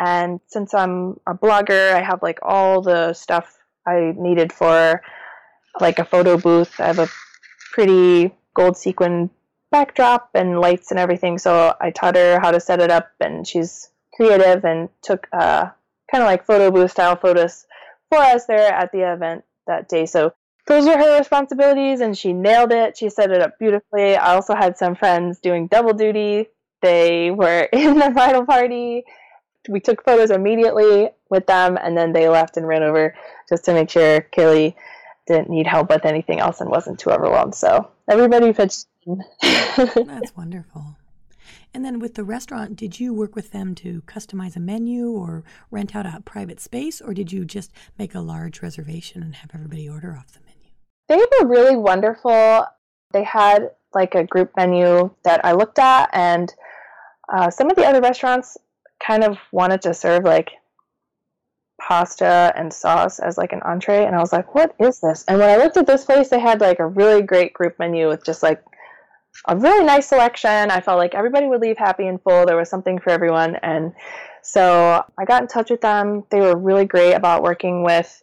And 0.00 0.40
since 0.46 0.74
I'm 0.74 1.20
a 1.26 1.34
blogger, 1.34 1.94
I 1.94 2.02
have 2.02 2.22
like 2.22 2.38
all 2.42 2.80
the 2.82 3.12
stuff 3.12 3.58
I 3.86 4.14
needed 4.16 4.52
for 4.52 5.02
like 5.80 5.98
a 5.98 6.04
photo 6.04 6.36
booth. 6.36 6.78
I 6.80 6.86
have 6.86 6.98
a 6.98 7.08
pretty 7.72 8.34
gold 8.54 8.76
sequin 8.76 9.30
backdrop 9.70 10.30
and 10.34 10.60
lights 10.60 10.90
and 10.90 11.00
everything. 11.00 11.38
So 11.38 11.74
I 11.80 11.90
taught 11.90 12.16
her 12.16 12.38
how 12.40 12.50
to 12.50 12.60
set 12.60 12.80
it 12.80 12.90
up, 12.90 13.10
and 13.20 13.46
she's 13.46 13.90
creative 14.14 14.64
and 14.64 14.88
took 15.02 15.26
uh, 15.32 15.70
kind 16.10 16.22
of 16.22 16.26
like 16.26 16.46
photo 16.46 16.70
booth 16.70 16.90
style 16.90 17.16
photos 17.16 17.66
for 18.10 18.18
us 18.18 18.46
there 18.46 18.72
at 18.72 18.92
the 18.92 19.10
event 19.12 19.44
that 19.66 19.88
day. 19.88 20.06
So 20.06 20.34
those 20.66 20.86
were 20.86 20.96
her 20.96 21.18
responsibilities, 21.18 22.00
and 22.00 22.16
she 22.16 22.32
nailed 22.32 22.72
it. 22.72 22.96
She 22.96 23.08
set 23.08 23.32
it 23.32 23.40
up 23.40 23.58
beautifully. 23.58 24.16
I 24.16 24.34
also 24.34 24.54
had 24.54 24.76
some 24.76 24.94
friends 24.94 25.40
doing 25.40 25.66
double 25.66 25.94
duty. 25.94 26.46
They 26.82 27.30
were 27.30 27.62
in 27.72 27.98
the 27.98 28.10
bridal 28.10 28.46
party. 28.46 29.04
We 29.68 29.80
took 29.80 30.04
photos 30.04 30.30
immediately 30.30 31.10
with 31.30 31.46
them, 31.46 31.78
and 31.80 31.96
then 31.96 32.12
they 32.12 32.28
left 32.28 32.56
and 32.56 32.66
ran 32.66 32.82
over 32.82 33.14
just 33.52 33.66
to 33.66 33.74
make 33.74 33.90
sure 33.90 34.26
Kaylee 34.32 34.74
didn't 35.26 35.50
need 35.50 35.66
help 35.66 35.90
with 35.90 36.06
anything 36.06 36.40
else 36.40 36.60
and 36.60 36.70
wasn't 36.70 36.98
too 36.98 37.10
overwhelmed. 37.10 37.54
So 37.54 37.90
everybody 38.08 38.52
pitched 38.52 38.86
in. 39.06 39.22
That's 39.42 40.34
wonderful. 40.34 40.96
And 41.74 41.84
then 41.84 41.98
with 41.98 42.14
the 42.14 42.24
restaurant, 42.24 42.76
did 42.76 42.98
you 42.98 43.12
work 43.12 43.34
with 43.34 43.50
them 43.50 43.74
to 43.76 44.02
customize 44.02 44.56
a 44.56 44.60
menu 44.60 45.10
or 45.10 45.44
rent 45.70 45.94
out 45.94 46.06
a 46.06 46.20
private 46.24 46.60
space, 46.60 47.00
or 47.00 47.12
did 47.14 47.30
you 47.30 47.44
just 47.44 47.72
make 47.98 48.14
a 48.14 48.20
large 48.20 48.62
reservation 48.62 49.22
and 49.22 49.34
have 49.36 49.50
everybody 49.54 49.88
order 49.88 50.14
off 50.14 50.32
the 50.32 50.40
menu? 50.40 50.70
They 51.08 51.16
were 51.16 51.48
really 51.48 51.76
wonderful. 51.76 52.66
They 53.12 53.24
had 53.24 53.70
like 53.94 54.14
a 54.14 54.24
group 54.24 54.50
menu 54.56 55.10
that 55.24 55.44
I 55.44 55.52
looked 55.52 55.78
at, 55.78 56.08
and 56.12 56.52
uh, 57.32 57.50
some 57.50 57.70
of 57.70 57.76
the 57.76 57.84
other 57.84 58.00
restaurants 58.00 58.56
kind 59.00 59.24
of 59.24 59.36
wanted 59.50 59.82
to 59.82 59.94
serve 59.94 60.24
like 60.24 60.50
pasta 61.86 62.52
and 62.54 62.72
sauce 62.72 63.18
as 63.18 63.36
like 63.36 63.52
an 63.52 63.62
entree 63.62 64.06
and 64.06 64.14
I 64.14 64.20
was 64.20 64.32
like, 64.32 64.54
what 64.54 64.74
is 64.78 65.00
this? 65.00 65.24
And 65.26 65.38
when 65.38 65.50
I 65.50 65.56
looked 65.56 65.76
at 65.76 65.86
this 65.86 66.04
place, 66.04 66.28
they 66.28 66.38
had 66.38 66.60
like 66.60 66.78
a 66.78 66.86
really 66.86 67.22
great 67.22 67.52
group 67.52 67.78
menu 67.78 68.08
with 68.08 68.24
just 68.24 68.42
like 68.42 68.62
a 69.48 69.56
really 69.56 69.84
nice 69.84 70.08
selection. 70.08 70.70
I 70.70 70.80
felt 70.80 70.98
like 70.98 71.14
everybody 71.14 71.46
would 71.46 71.60
leave 71.60 71.78
happy 71.78 72.06
and 72.06 72.22
full. 72.22 72.46
There 72.46 72.56
was 72.56 72.70
something 72.70 72.98
for 72.98 73.10
everyone. 73.10 73.56
And 73.56 73.92
so 74.42 75.04
I 75.18 75.24
got 75.24 75.42
in 75.42 75.48
touch 75.48 75.70
with 75.70 75.80
them. 75.80 76.24
They 76.30 76.40
were 76.40 76.56
really 76.56 76.84
great 76.84 77.14
about 77.14 77.42
working 77.42 77.82
with 77.82 78.22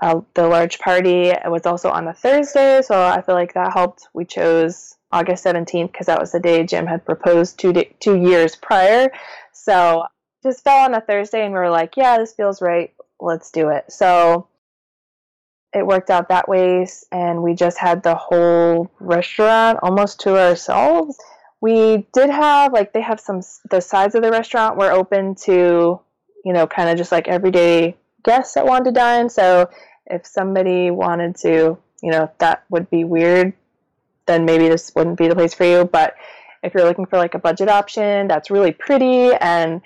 uh, 0.00 0.20
the 0.34 0.46
large 0.46 0.78
party. 0.78 1.28
It 1.28 1.50
was 1.50 1.66
also 1.66 1.90
on 1.90 2.08
a 2.08 2.14
Thursday, 2.14 2.82
so 2.82 3.02
I 3.02 3.22
feel 3.22 3.34
like 3.34 3.54
that 3.54 3.72
helped. 3.72 4.08
We 4.14 4.24
chose 4.24 4.96
August 5.12 5.44
17th 5.44 5.92
because 5.92 6.06
that 6.06 6.20
was 6.20 6.32
the 6.32 6.40
day 6.40 6.64
Jim 6.64 6.86
had 6.86 7.04
proposed 7.04 7.58
two, 7.58 7.72
two 8.00 8.16
years 8.16 8.56
prior. 8.56 9.10
So 9.52 10.04
just 10.46 10.62
fell 10.64 10.84
on 10.84 10.94
a 10.94 11.00
Thursday 11.00 11.44
and 11.44 11.52
we 11.52 11.58
were 11.58 11.70
like, 11.70 11.96
yeah, 11.96 12.18
this 12.18 12.32
feels 12.32 12.62
right. 12.62 12.94
Let's 13.20 13.50
do 13.50 13.68
it. 13.68 13.90
So 13.90 14.48
it 15.72 15.86
worked 15.86 16.10
out 16.10 16.28
that 16.28 16.48
way 16.48 16.86
and 17.12 17.42
we 17.42 17.54
just 17.54 17.78
had 17.78 18.02
the 18.02 18.14
whole 18.14 18.90
restaurant 19.00 19.80
almost 19.82 20.20
to 20.20 20.38
ourselves. 20.38 21.18
We 21.60 22.06
did 22.12 22.30
have 22.30 22.72
like 22.72 22.92
they 22.92 23.00
have 23.00 23.18
some 23.18 23.40
the 23.70 23.80
sides 23.80 24.14
of 24.14 24.22
the 24.22 24.30
restaurant 24.30 24.76
were 24.76 24.92
open 24.92 25.34
to, 25.46 26.00
you 26.44 26.52
know, 26.52 26.66
kind 26.66 26.88
of 26.88 26.96
just 26.96 27.12
like 27.12 27.28
everyday 27.28 27.96
guests 28.22 28.54
that 28.54 28.66
wanted 28.66 28.84
to 28.86 28.92
dine. 28.92 29.28
So 29.28 29.68
if 30.06 30.26
somebody 30.26 30.90
wanted 30.90 31.36
to, 31.38 31.76
you 32.02 32.10
know, 32.10 32.30
that 32.38 32.64
would 32.70 32.88
be 32.88 33.04
weird, 33.04 33.52
then 34.26 34.44
maybe 34.44 34.68
this 34.68 34.92
wouldn't 34.94 35.18
be 35.18 35.28
the 35.28 35.34
place 35.34 35.54
for 35.54 35.64
you, 35.64 35.84
but 35.84 36.14
if 36.62 36.74
you're 36.74 36.84
looking 36.84 37.06
for 37.06 37.16
like 37.16 37.34
a 37.34 37.38
budget 37.38 37.68
option 37.68 38.28
that's 38.28 38.50
really 38.50 38.72
pretty 38.72 39.32
and 39.34 39.80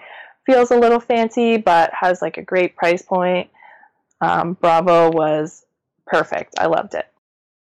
feels 0.51 0.71
a 0.73 0.79
little 0.79 1.01
fancy 1.01 1.57
but 1.57 1.91
has 1.93 2.21
like 2.21 2.37
a 2.37 2.43
great 2.43 2.77
price 2.77 3.03
point. 3.03 3.49
Um, 4.21 4.55
Bravo 4.55 5.11
was 5.11 5.65
perfect. 6.07 6.55
I 6.59 6.67
loved 6.67 6.95
it. 6.95 7.07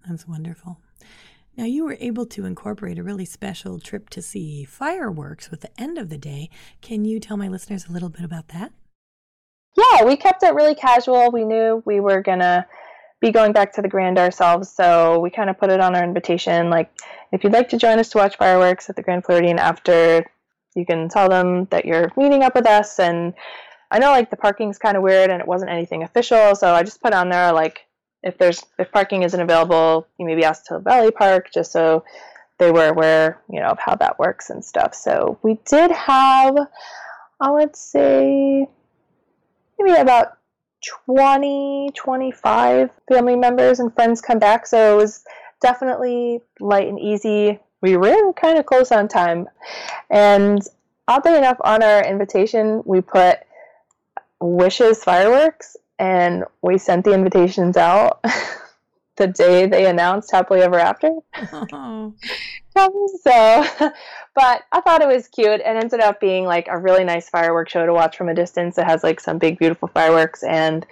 That's 0.09 0.27
wonderful. 0.29 0.79
Now, 1.57 1.65
you 1.65 1.85
were 1.85 1.97
able 1.99 2.27
to 2.27 2.45
incorporate 2.45 2.99
a 2.99 3.03
really 3.03 3.25
special 3.25 3.81
trip 3.81 4.11
to 4.11 4.23
see 4.23 4.65
fireworks 4.65 5.51
with 5.51 5.63
the 5.63 5.81
end 5.81 5.99
of 5.99 6.11
the 6.11 6.19
day. 6.19 6.51
Can 6.81 7.05
you 7.05 7.19
tell 7.19 7.37
my 7.37 7.49
listeners 7.49 7.87
a 7.87 7.93
little 7.93 8.11
bit 8.11 8.25
about 8.25 8.49
that? 8.49 8.73
Yeah, 9.77 10.05
we 10.05 10.17
kept 10.17 10.43
it 10.43 10.55
really 10.55 10.75
casual. 10.75 11.31
We 11.31 11.45
knew 11.45 11.83
we 11.87 12.01
were 12.01 12.23
going 12.23 12.41
to 12.41 12.67
be 13.21 13.33
going 13.33 13.53
back 13.53 13.73
to 13.75 13.83
the 13.83 13.89
Grand 13.89 14.19
ourselves, 14.19 14.71
so 14.71 15.19
we 15.19 15.31
kind 15.31 15.51
of 15.51 15.59
put 15.59 15.71
it 15.71 15.81
on 15.81 15.97
our 15.97 16.05
invitation 16.05 16.71
like, 16.71 16.91
if 17.33 17.43
you'd 17.43 17.55
like 17.55 17.71
to 17.71 17.79
join 17.79 17.99
us 17.99 18.11
to 18.11 18.19
watch 18.19 18.37
fireworks 18.37 18.89
at 18.89 18.97
the 18.97 19.03
Grand 19.03 19.25
Floridian 19.25 19.59
after 19.59 20.25
you 20.77 20.87
can 20.87 21.09
tell 21.09 21.29
them 21.29 21.67
that 21.67 21.85
you're 21.85 22.13
meeting 22.17 22.43
up 22.43 22.55
with 22.55 22.67
us 22.67 22.99
and 22.99 23.35
I 23.91 23.99
know 23.99 24.11
like 24.11 24.31
the 24.31 24.37
parking's 24.37 24.79
kind 24.79 24.97
of 24.97 25.03
weird 25.03 25.31
and 25.31 25.41
it 25.41 25.47
wasn't 25.47 25.71
anything 25.71 26.03
official, 26.03 26.55
so 26.55 26.75
I 26.75 26.83
just 26.83 27.01
put 27.01 27.13
on 27.13 27.29
there 27.29 27.53
like 27.53 27.87
if 28.23 28.37
there's 28.39 28.65
if 28.79 28.91
parking 28.91 29.23
isn't 29.23 29.41
available, 29.41 30.07
you 30.19 30.27
may 30.27 30.35
be 30.35 30.45
asked 30.45 30.67
to 30.67 30.81
Valley 30.81 31.13
Park 31.13 31.49
just 31.53 31.73
so 31.73 32.05
they 32.59 32.71
were 32.71 32.89
aware, 32.89 33.41
you 33.51 33.61
know, 33.61 33.69
of 33.69 33.79
how 33.79 33.95
that 33.97 34.19
works 34.19 34.51
and 34.51 34.65
stuff. 34.65 34.95
So 34.95 35.39
we 35.43 35.59
did 35.65 35.91
have 35.93 36.57
I 37.41 37.51
would 37.51 37.77
say 37.77 38.67
maybe 39.79 40.01
about 40.01 40.39
20, 41.07 41.91
25 41.95 42.91
family 43.13 43.37
members 43.37 43.79
and 43.79 43.95
friends 43.95 44.21
come 44.21 44.39
back. 44.39 44.67
So 44.67 44.95
it 44.95 44.97
was 44.97 45.25
definitely 45.61 46.41
light 46.61 46.89
and 46.89 46.99
easy 46.99 47.61
we 47.83 47.97
were 47.97 48.33
kind 48.35 48.59
of 48.59 48.67
close 48.67 48.93
on 48.93 49.09
time. 49.09 49.49
And 50.11 50.61
oddly 51.09 51.37
enough, 51.37 51.59
on 51.63 51.83
our 51.83 52.05
invitation, 52.05 52.83
we 52.85 53.01
put 53.01 53.39
wishes 54.41 55.03
fireworks 55.03 55.77
and 55.99 56.45
we 56.63 56.79
sent 56.79 57.05
the 57.05 57.13
invitations 57.13 57.77
out 57.77 58.23
the 59.17 59.27
day 59.27 59.67
they 59.67 59.87
announced 59.87 60.31
happily 60.31 60.61
ever 60.61 60.79
after. 60.79 61.11
Oh. 61.53 62.15
so, 63.23 63.67
but 64.35 64.63
I 64.73 64.81
thought 64.81 65.03
it 65.03 65.09
was 65.09 65.29
cute. 65.29 65.61
It 65.61 65.63
ended 65.65 66.01
up 66.01 66.21
being 66.21 66.45
like 66.45 66.69
a 66.69 66.79
really 66.79 67.05
nice 67.05 67.29
fireworks 67.29 67.73
show 67.73 67.87
to 67.87 67.95
watch 67.95 68.17
from 68.17 68.29
a 68.29 68.35
distance. 68.35 68.77
It 68.79 68.85
has 68.85 69.03
like 69.03 69.21
some 69.21 69.39
big, 69.39 69.59
beautiful 69.59 69.89
fireworks. 69.89 70.43
And 70.43 70.87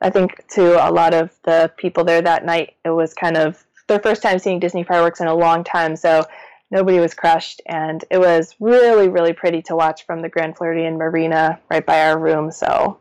I 0.00 0.10
think 0.10 0.46
to 0.50 0.88
a 0.88 0.90
lot 0.90 1.14
of 1.14 1.30
the 1.42 1.72
people 1.76 2.04
there 2.04 2.22
that 2.22 2.44
night, 2.44 2.74
it 2.84 2.90
was 2.90 3.14
kind 3.14 3.36
of 3.36 3.64
their 3.86 4.00
first 4.00 4.22
time 4.22 4.38
seeing 4.38 4.60
Disney 4.60 4.84
fireworks 4.84 5.20
in 5.20 5.26
a 5.26 5.34
long 5.34 5.64
time, 5.64 5.96
so 5.96 6.24
nobody 6.70 6.98
was 7.00 7.14
crushed, 7.14 7.60
and 7.66 8.04
it 8.10 8.18
was 8.18 8.56
really, 8.60 9.08
really 9.08 9.32
pretty 9.32 9.62
to 9.62 9.76
watch 9.76 10.06
from 10.06 10.22
the 10.22 10.28
Grand 10.28 10.56
Floridian 10.56 10.96
Marina 10.96 11.60
right 11.70 11.84
by 11.84 12.06
our 12.06 12.18
room. 12.18 12.50
So 12.50 12.98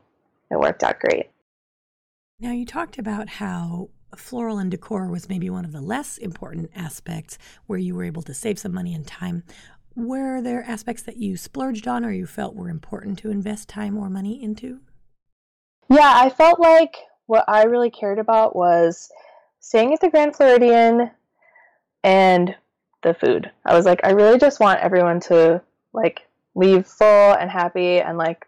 it 0.51 0.59
worked 0.59 0.83
out 0.83 0.99
great. 0.99 1.29
Now 2.39 2.51
you 2.51 2.65
talked 2.65 2.97
about 2.97 3.29
how 3.29 3.89
floral 4.15 4.59
and 4.59 4.69
decor 4.69 5.07
was 5.07 5.29
maybe 5.29 5.49
one 5.49 5.65
of 5.65 5.71
the 5.71 5.81
less 5.81 6.17
important 6.17 6.69
aspects 6.75 7.37
where 7.65 7.79
you 7.79 7.95
were 7.95 8.03
able 8.03 8.21
to 8.23 8.33
save 8.33 8.59
some 8.59 8.73
money 8.73 8.93
and 8.93 9.07
time. 9.07 9.43
Were 9.95 10.41
there 10.41 10.63
aspects 10.63 11.03
that 11.03 11.17
you 11.17 11.37
splurged 11.37 11.87
on 11.87 12.03
or 12.03 12.11
you 12.11 12.25
felt 12.25 12.55
were 12.55 12.69
important 12.69 13.17
to 13.19 13.31
invest 13.31 13.69
time 13.69 13.97
or 13.97 14.09
money 14.09 14.41
into? 14.41 14.79
Yeah, 15.89 16.13
I 16.15 16.29
felt 16.29 16.59
like 16.59 16.95
what 17.27 17.45
I 17.47 17.63
really 17.63 17.91
cared 17.91 18.19
about 18.19 18.55
was 18.55 19.09
staying 19.63 19.93
at 19.93 20.01
the 20.01 20.09
Grand 20.09 20.35
Floridian 20.35 21.09
and 22.03 22.53
the 23.01 23.13
food. 23.13 23.49
I 23.65 23.73
was 23.73 23.85
like, 23.85 24.01
I 24.03 24.11
really 24.11 24.37
just 24.37 24.59
want 24.59 24.81
everyone 24.81 25.21
to 25.21 25.61
like 25.93 26.27
leave 26.53 26.85
full 26.85 27.33
and 27.33 27.49
happy 27.49 28.01
and 28.01 28.17
like 28.17 28.45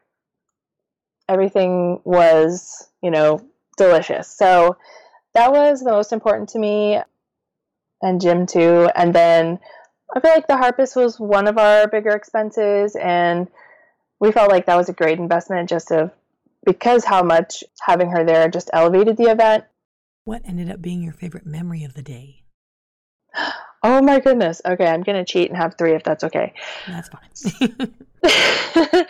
everything 1.29 2.01
was, 2.03 2.89
you 3.01 3.11
know, 3.11 3.41
delicious. 3.77 4.27
So 4.27 4.75
that 5.33 5.53
was 5.53 5.79
the 5.79 5.91
most 5.91 6.11
important 6.11 6.49
to 6.49 6.59
me 6.59 6.99
and 8.01 8.19
Jim 8.19 8.45
too. 8.45 8.89
And 8.93 9.15
then 9.15 9.59
I 10.13 10.19
feel 10.19 10.31
like 10.31 10.47
the 10.47 10.57
harpist 10.57 10.97
was 10.97 11.17
one 11.17 11.47
of 11.47 11.57
our 11.57 11.87
bigger 11.87 12.11
expenses 12.11 12.97
and 13.01 13.47
we 14.19 14.33
felt 14.33 14.51
like 14.51 14.65
that 14.65 14.75
was 14.75 14.89
a 14.89 14.93
great 14.93 15.19
investment 15.19 15.69
just 15.69 15.91
of 15.91 16.11
because 16.65 17.05
how 17.05 17.23
much 17.23 17.63
having 17.79 18.09
her 18.09 18.25
there 18.25 18.49
just 18.49 18.69
elevated 18.73 19.15
the 19.15 19.31
event 19.31 19.63
what 20.25 20.41
ended 20.43 20.69
up 20.69 20.81
being 20.81 21.01
your 21.01 21.13
favorite 21.13 21.45
memory 21.45 21.83
of 21.83 21.93
the 21.93 22.01
day? 22.01 22.43
Oh 23.83 24.01
my 24.01 24.19
goodness. 24.19 24.61
Okay, 24.65 24.87
I'm 24.87 25.03
going 25.03 25.23
to 25.23 25.31
cheat 25.31 25.49
and 25.49 25.57
have 25.57 25.75
three 25.77 25.93
if 25.93 26.03
that's 26.03 26.23
okay. 26.23 26.53
That's 26.87 27.07
fine. 27.07 27.95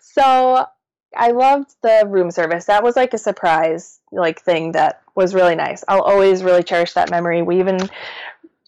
so 0.00 0.64
I 1.14 1.30
loved 1.30 1.74
the 1.82 2.04
room 2.06 2.30
service. 2.30 2.64
That 2.64 2.82
was 2.82 2.96
like 2.96 3.12
a 3.12 3.18
surprise 3.18 4.00
like 4.12 4.40
thing 4.40 4.72
that 4.72 5.02
was 5.14 5.34
really 5.34 5.54
nice. 5.54 5.84
I'll 5.88 6.00
always 6.00 6.42
really 6.42 6.62
cherish 6.62 6.94
that 6.94 7.10
memory. 7.10 7.42
We 7.42 7.60
even 7.60 7.78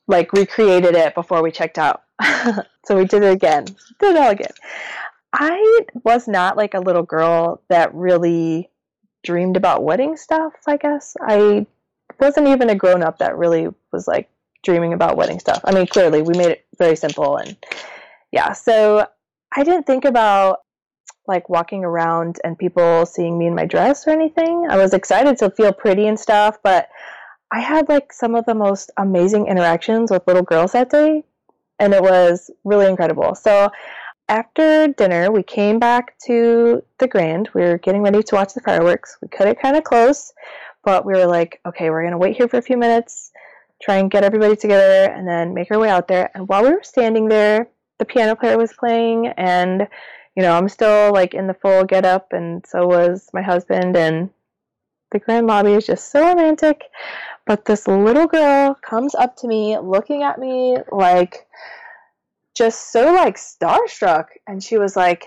like 0.07 0.33
recreated 0.35 0.95
it 0.95 1.15
before 1.15 1.43
we 1.43 1.51
checked 1.51 1.79
out. 1.79 2.03
so 2.85 2.97
we 2.97 3.07
did 3.07 3.23
it 3.23 3.33
again. 3.33 3.65
Did 3.99 4.15
it 4.15 4.17
all 4.17 4.31
again. 4.31 4.53
I 5.33 5.81
was 6.05 6.29
not 6.29 6.57
like 6.59 6.75
a 6.75 6.81
little 6.81 7.03
girl 7.03 7.63
that 7.69 7.95
really 7.95 8.69
dreamed 9.25 9.57
about 9.57 9.83
wedding 9.83 10.17
stuff, 10.17 10.53
I 10.67 10.77
guess. 10.77 11.17
I 11.21 11.67
wasn't 12.19 12.49
even 12.49 12.71
a 12.71 12.75
grown 12.75 13.03
up 13.03 13.19
that 13.19 13.37
really 13.37 13.69
was 13.93 14.07
like 14.09 14.29
dreaming 14.63 14.93
about 14.93 15.17
wedding 15.17 15.39
stuff. 15.39 15.61
I 15.65 15.73
mean, 15.73 15.87
clearly 15.87 16.23
we 16.23 16.35
made 16.35 16.51
it 16.51 16.67
very 16.79 16.97
simple 16.97 17.37
and 17.37 17.57
yeah. 18.33 18.53
So 18.53 19.07
I 19.55 19.65
didn't 19.65 19.85
think 19.85 20.05
about 20.05 20.61
like 21.29 21.49
walking 21.49 21.85
around 21.85 22.39
and 22.45 22.59
people 22.59 23.07
seeing 23.07 23.39
me 23.39 23.47
in 23.47 23.55
my 23.55 23.67
dress 23.67 24.07
or 24.07 24.11
anything. 24.11 24.67
I 24.69 24.77
was 24.77 24.95
excited 24.95 25.39
to 25.39 25.51
feel 25.51 25.73
pretty 25.73 26.07
and 26.07 26.19
stuff, 26.19 26.59
but 26.63 26.89
I 27.53 27.61
had 27.61 27.89
like 27.89 28.13
some 28.13 28.35
of 28.35 28.45
the 28.45 28.55
most 28.55 28.91
amazing 28.97 29.47
interactions 29.47 30.11
with 30.11 30.27
little 30.27 30.43
girls 30.43 30.73
that 30.73 30.91
day, 30.91 31.25
and 31.79 31.95
it 31.95 32.03
was 32.03 32.51
really 32.65 32.87
incredible. 32.87 33.35
So 33.35 33.71
after 34.29 34.89
dinner, 34.89 35.31
we 35.31 35.43
came 35.43 35.79
back 35.79 36.19
to 36.27 36.83
the 36.99 37.07
Grand. 37.07 37.49
We 37.55 37.63
were 37.63 37.79
getting 37.79 38.03
ready 38.03 38.23
to 38.23 38.35
watch 38.35 38.55
the 38.55 38.61
fireworks. 38.61 39.17
We 39.23 39.29
cut 39.29 39.49
it 39.49 39.61
kind 39.61 39.77
of 39.77 39.85
close, 39.85 40.33
but 40.87 41.05
we 41.05 41.13
were 41.13 41.27
like, 41.27 41.61
okay, 41.67 41.91
we're 41.91 42.03
going 42.03 42.13
to 42.13 42.19
wait 42.19 42.37
here 42.37 42.47
for 42.47 42.59
a 42.59 42.63
few 42.63 42.77
minutes, 42.77 43.33
try 43.83 43.97
and 43.97 44.09
get 44.09 44.23
everybody 44.23 44.55
together, 44.55 45.13
and 45.13 45.27
then 45.27 45.53
make 45.53 45.69
our 45.73 45.81
way 45.81 45.91
out 45.91 46.07
there. 46.07 46.31
And 46.33 46.47
while 46.49 46.63
we 46.63 46.71
were 46.71 46.85
standing 46.85 47.29
there, 47.29 47.69
the 47.99 48.05
piano 48.05 48.37
player 48.37 48.57
was 48.57 48.73
playing, 48.73 49.27
and 49.37 49.89
you 50.37 50.43
know, 50.43 50.57
I'm 50.57 50.69
still 50.69 51.13
like 51.13 51.35
in 51.35 51.49
the 51.49 51.55
full 51.55 51.85
get 51.85 52.07
up, 52.07 52.33
and 52.33 52.65
so 52.65 52.87
was 52.87 53.29
my 53.35 53.43
husband. 53.43 53.97
And 53.97 54.31
the 55.11 55.19
Grand 55.19 55.49
Lobby 55.49 55.73
is 55.73 55.87
just 55.87 56.13
so 56.13 56.25
romantic. 56.25 56.85
But 57.47 57.65
this 57.65 57.89
little 57.89 58.29
girl 58.29 58.79
comes 58.81 59.15
up 59.17 59.37
to 59.39 59.49
me, 59.49 59.77
looking 59.79 60.23
at 60.23 60.39
me 60.39 60.79
like 60.93 61.49
just 62.55 62.93
so 62.93 63.13
like 63.13 63.37
starstruck 63.37 64.27
and 64.47 64.63
she 64.63 64.79
was 64.79 64.97
like 64.97 65.27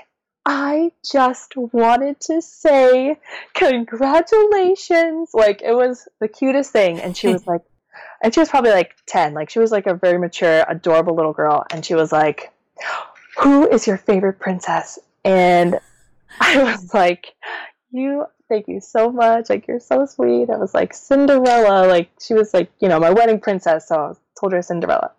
I 0.51 0.93
just 1.05 1.55
wanted 1.55 2.19
to 2.21 2.41
say 2.41 3.19
congratulations. 3.53 5.29
Like 5.31 5.61
it 5.61 5.75
was 5.75 6.07
the 6.19 6.27
cutest 6.27 6.71
thing 6.71 6.99
and 6.99 7.15
she 7.15 7.27
was 7.27 7.45
like 7.45 7.61
and 8.23 8.33
she 8.33 8.39
was 8.39 8.49
probably 8.49 8.71
like 8.71 8.95
10. 9.05 9.35
Like 9.35 9.51
she 9.51 9.59
was 9.59 9.71
like 9.71 9.85
a 9.85 9.93
very 9.93 10.17
mature, 10.17 10.65
adorable 10.67 11.15
little 11.15 11.33
girl 11.33 11.63
and 11.69 11.85
she 11.85 11.93
was 11.93 12.11
like 12.11 12.51
who 13.37 13.69
is 13.69 13.85
your 13.85 13.97
favorite 13.97 14.39
princess? 14.39 14.97
And 15.23 15.79
I 16.41 16.63
was 16.63 16.95
like 16.95 17.35
you 17.91 18.25
thank 18.47 18.67
you 18.67 18.81
so 18.81 19.11
much. 19.11 19.51
Like 19.51 19.67
you're 19.67 19.79
so 19.79 20.07
sweet. 20.07 20.49
I 20.49 20.57
was 20.57 20.73
like 20.73 20.95
Cinderella. 20.95 21.87
Like 21.87 22.09
she 22.19 22.33
was 22.33 22.55
like, 22.55 22.71
you 22.79 22.89
know, 22.89 22.99
my 22.99 23.11
wedding 23.11 23.39
princess, 23.39 23.87
so 23.87 23.95
I 23.95 24.13
told 24.39 24.53
her 24.53 24.63
Cinderella. 24.63 25.11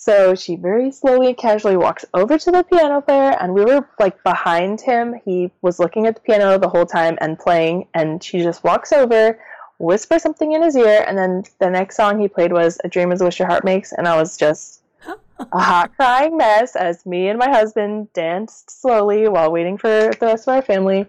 So 0.00 0.36
she 0.36 0.54
very 0.54 0.92
slowly 0.92 1.26
and 1.26 1.36
casually 1.36 1.76
walks 1.76 2.04
over 2.14 2.38
to 2.38 2.50
the 2.52 2.62
piano 2.62 3.00
player, 3.00 3.36
and 3.40 3.52
we 3.52 3.64
were 3.64 3.84
like 3.98 4.22
behind 4.22 4.80
him. 4.80 5.20
He 5.24 5.50
was 5.60 5.80
looking 5.80 6.06
at 6.06 6.14
the 6.14 6.20
piano 6.20 6.56
the 6.56 6.68
whole 6.68 6.86
time 6.86 7.18
and 7.20 7.36
playing, 7.36 7.88
and 7.94 8.22
she 8.22 8.38
just 8.38 8.62
walks 8.62 8.92
over, 8.92 9.40
whispers 9.80 10.22
something 10.22 10.52
in 10.52 10.62
his 10.62 10.76
ear, 10.76 11.04
and 11.08 11.18
then 11.18 11.42
the 11.58 11.68
next 11.68 11.96
song 11.96 12.20
he 12.20 12.28
played 12.28 12.52
was 12.52 12.78
"A 12.84 12.88
Dream 12.88 13.10
Is 13.10 13.20
a 13.20 13.24
Wish 13.24 13.40
Your 13.40 13.48
Heart 13.48 13.64
Makes," 13.64 13.90
and 13.90 14.06
I 14.06 14.16
was 14.16 14.36
just 14.36 14.82
a 15.40 15.58
hot 15.58 15.92
crying 15.96 16.36
mess 16.36 16.76
as 16.76 17.04
me 17.04 17.28
and 17.28 17.38
my 17.38 17.50
husband 17.50 18.12
danced 18.12 18.80
slowly 18.80 19.26
while 19.26 19.50
waiting 19.50 19.78
for 19.78 19.88
the 19.88 20.26
rest 20.26 20.46
of 20.46 20.54
our 20.54 20.62
family. 20.62 21.06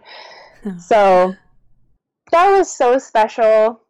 So 0.80 1.36
that 2.32 2.58
was 2.58 2.76
so 2.76 2.98
special. 2.98 3.82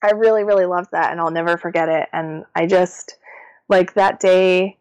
I 0.00 0.12
really, 0.12 0.44
really 0.44 0.66
loved 0.66 0.92
that, 0.92 1.10
and 1.10 1.20
I'll 1.20 1.32
never 1.32 1.56
forget 1.56 1.88
it. 1.88 2.08
And 2.12 2.44
I 2.54 2.66
just 2.66 3.16
like 3.72 3.94
that 3.94 4.20
day, 4.20 4.76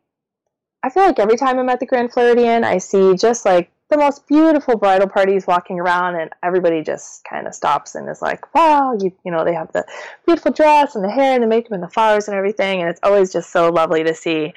I 0.84 0.90
feel 0.90 1.04
like 1.04 1.18
every 1.18 1.38
time 1.38 1.58
I'm 1.58 1.70
at 1.70 1.80
the 1.80 1.86
Grand 1.88 2.12
Floridian, 2.12 2.64
I 2.64 2.78
see 2.78 3.16
just 3.16 3.46
like 3.46 3.72
the 3.90 3.98
most 3.98 4.28
beautiful 4.28 4.78
bridal 4.78 5.08
parties 5.08 5.48
walking 5.48 5.80
around, 5.80 6.16
and 6.16 6.30
everybody 6.44 6.84
just 6.84 7.24
kind 7.24 7.48
of 7.48 7.56
stops 7.56 7.96
and 7.96 8.08
is 8.10 8.22
like, 8.22 8.54
"Wow, 8.54 8.98
you 9.00 9.12
you 9.24 9.32
know 9.32 9.44
they 9.44 9.54
have 9.54 9.72
the 9.72 9.86
beautiful 10.26 10.52
dress 10.52 10.96
and 10.96 11.04
the 11.04 11.10
hair 11.10 11.34
and 11.34 11.44
the 11.44 11.48
makeup 11.48 11.72
and 11.72 11.82
the 11.82 11.90
flowers 11.90 12.28
and 12.28 12.38
everything," 12.38 12.82
and 12.82 12.90
it's 12.90 13.00
always 13.02 13.34
just 13.34 13.52
so 13.52 13.70
lovely 13.70 14.04
to 14.04 14.14
see. 14.14 14.54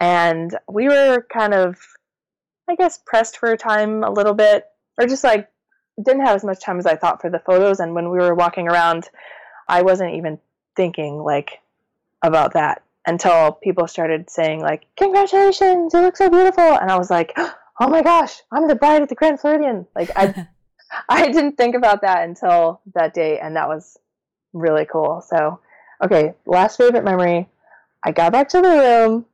And 0.00 0.56
we 0.68 0.88
were 0.88 1.26
kind 1.32 1.54
of, 1.54 1.78
I 2.68 2.76
guess, 2.76 2.98
pressed 2.98 3.38
for 3.38 3.56
time 3.56 4.04
a 4.04 4.10
little 4.10 4.34
bit, 4.34 4.66
or 4.98 5.06
just 5.06 5.24
like 5.24 5.48
didn't 6.04 6.26
have 6.26 6.36
as 6.36 6.44
much 6.44 6.60
time 6.60 6.78
as 6.78 6.86
I 6.86 6.96
thought 6.96 7.20
for 7.22 7.30
the 7.30 7.38
photos. 7.38 7.80
And 7.80 7.94
when 7.94 8.10
we 8.10 8.18
were 8.18 8.34
walking 8.34 8.68
around, 8.68 9.08
I 9.68 9.82
wasn't 9.82 10.14
even 10.14 10.38
thinking 10.76 11.18
like 11.18 11.60
about 12.22 12.54
that 12.54 12.83
until 13.06 13.52
people 13.52 13.86
started 13.86 14.30
saying 14.30 14.60
like, 14.60 14.86
"Congratulations, 14.96 15.94
you 15.94 16.00
look 16.00 16.16
so 16.16 16.30
beautiful," 16.30 16.64
and 16.64 16.90
I 16.90 16.96
was 16.98 17.10
like, 17.10 17.32
"Oh 17.80 17.88
my 17.88 18.02
gosh, 18.02 18.42
I'm 18.50 18.68
the 18.68 18.74
bride 18.74 19.02
at 19.02 19.08
the 19.08 19.14
Grand 19.14 19.40
Floridian!" 19.40 19.86
Like 19.94 20.10
I, 20.16 20.46
I 21.08 21.26
didn't 21.30 21.56
think 21.56 21.74
about 21.74 22.02
that 22.02 22.24
until 22.28 22.80
that 22.94 23.14
day, 23.14 23.38
and 23.38 23.56
that 23.56 23.68
was 23.68 23.96
really 24.52 24.86
cool. 24.86 25.22
So, 25.26 25.60
okay, 26.02 26.34
last 26.46 26.76
favorite 26.76 27.04
memory. 27.04 27.48
I 28.04 28.12
got 28.12 28.32
back 28.32 28.48
to 28.50 28.60
the 28.60 28.68
room. 28.68 29.26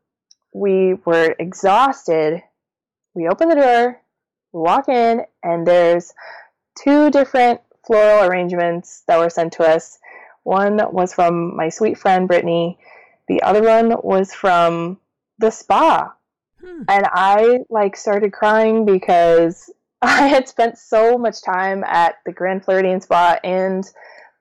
We 0.53 0.95
were 1.05 1.35
exhausted. 1.39 2.43
We 3.15 3.29
open 3.29 3.49
the 3.49 3.57
door, 3.57 4.01
we 4.53 4.61
walk 4.61 4.89
in, 4.89 5.23
and 5.43 5.67
there's 5.67 6.13
two 6.81 7.11
different 7.11 7.61
floral 7.85 8.29
arrangements 8.29 9.03
that 9.09 9.19
were 9.19 9.31
sent 9.31 9.55
to 9.55 9.65
us. 9.65 9.99
One 10.45 10.81
was 10.93 11.13
from 11.13 11.57
my 11.57 11.71
sweet 11.71 11.99
friend 11.99 12.29
Brittany, 12.29 12.79
the 13.31 13.43
other 13.43 13.63
one 13.63 13.95
was 14.03 14.35
from 14.35 14.99
the 15.39 15.53
spa. 15.53 16.13
Hmm. 16.61 16.83
And 16.89 17.07
I 17.13 17.61
like 17.71 17.97
started 17.97 18.33
crying 18.33 18.85
because 18.85 19.71
I 20.03 20.27
had 20.27 20.49
spent 20.49 20.79
so 20.79 21.17
much 21.17 21.41
time 21.41 21.85
at 21.85 22.17
the 22.27 22.33
Grand 22.33 22.65
Floridian 22.65 23.01
Spa 23.01 23.39
and 23.45 23.85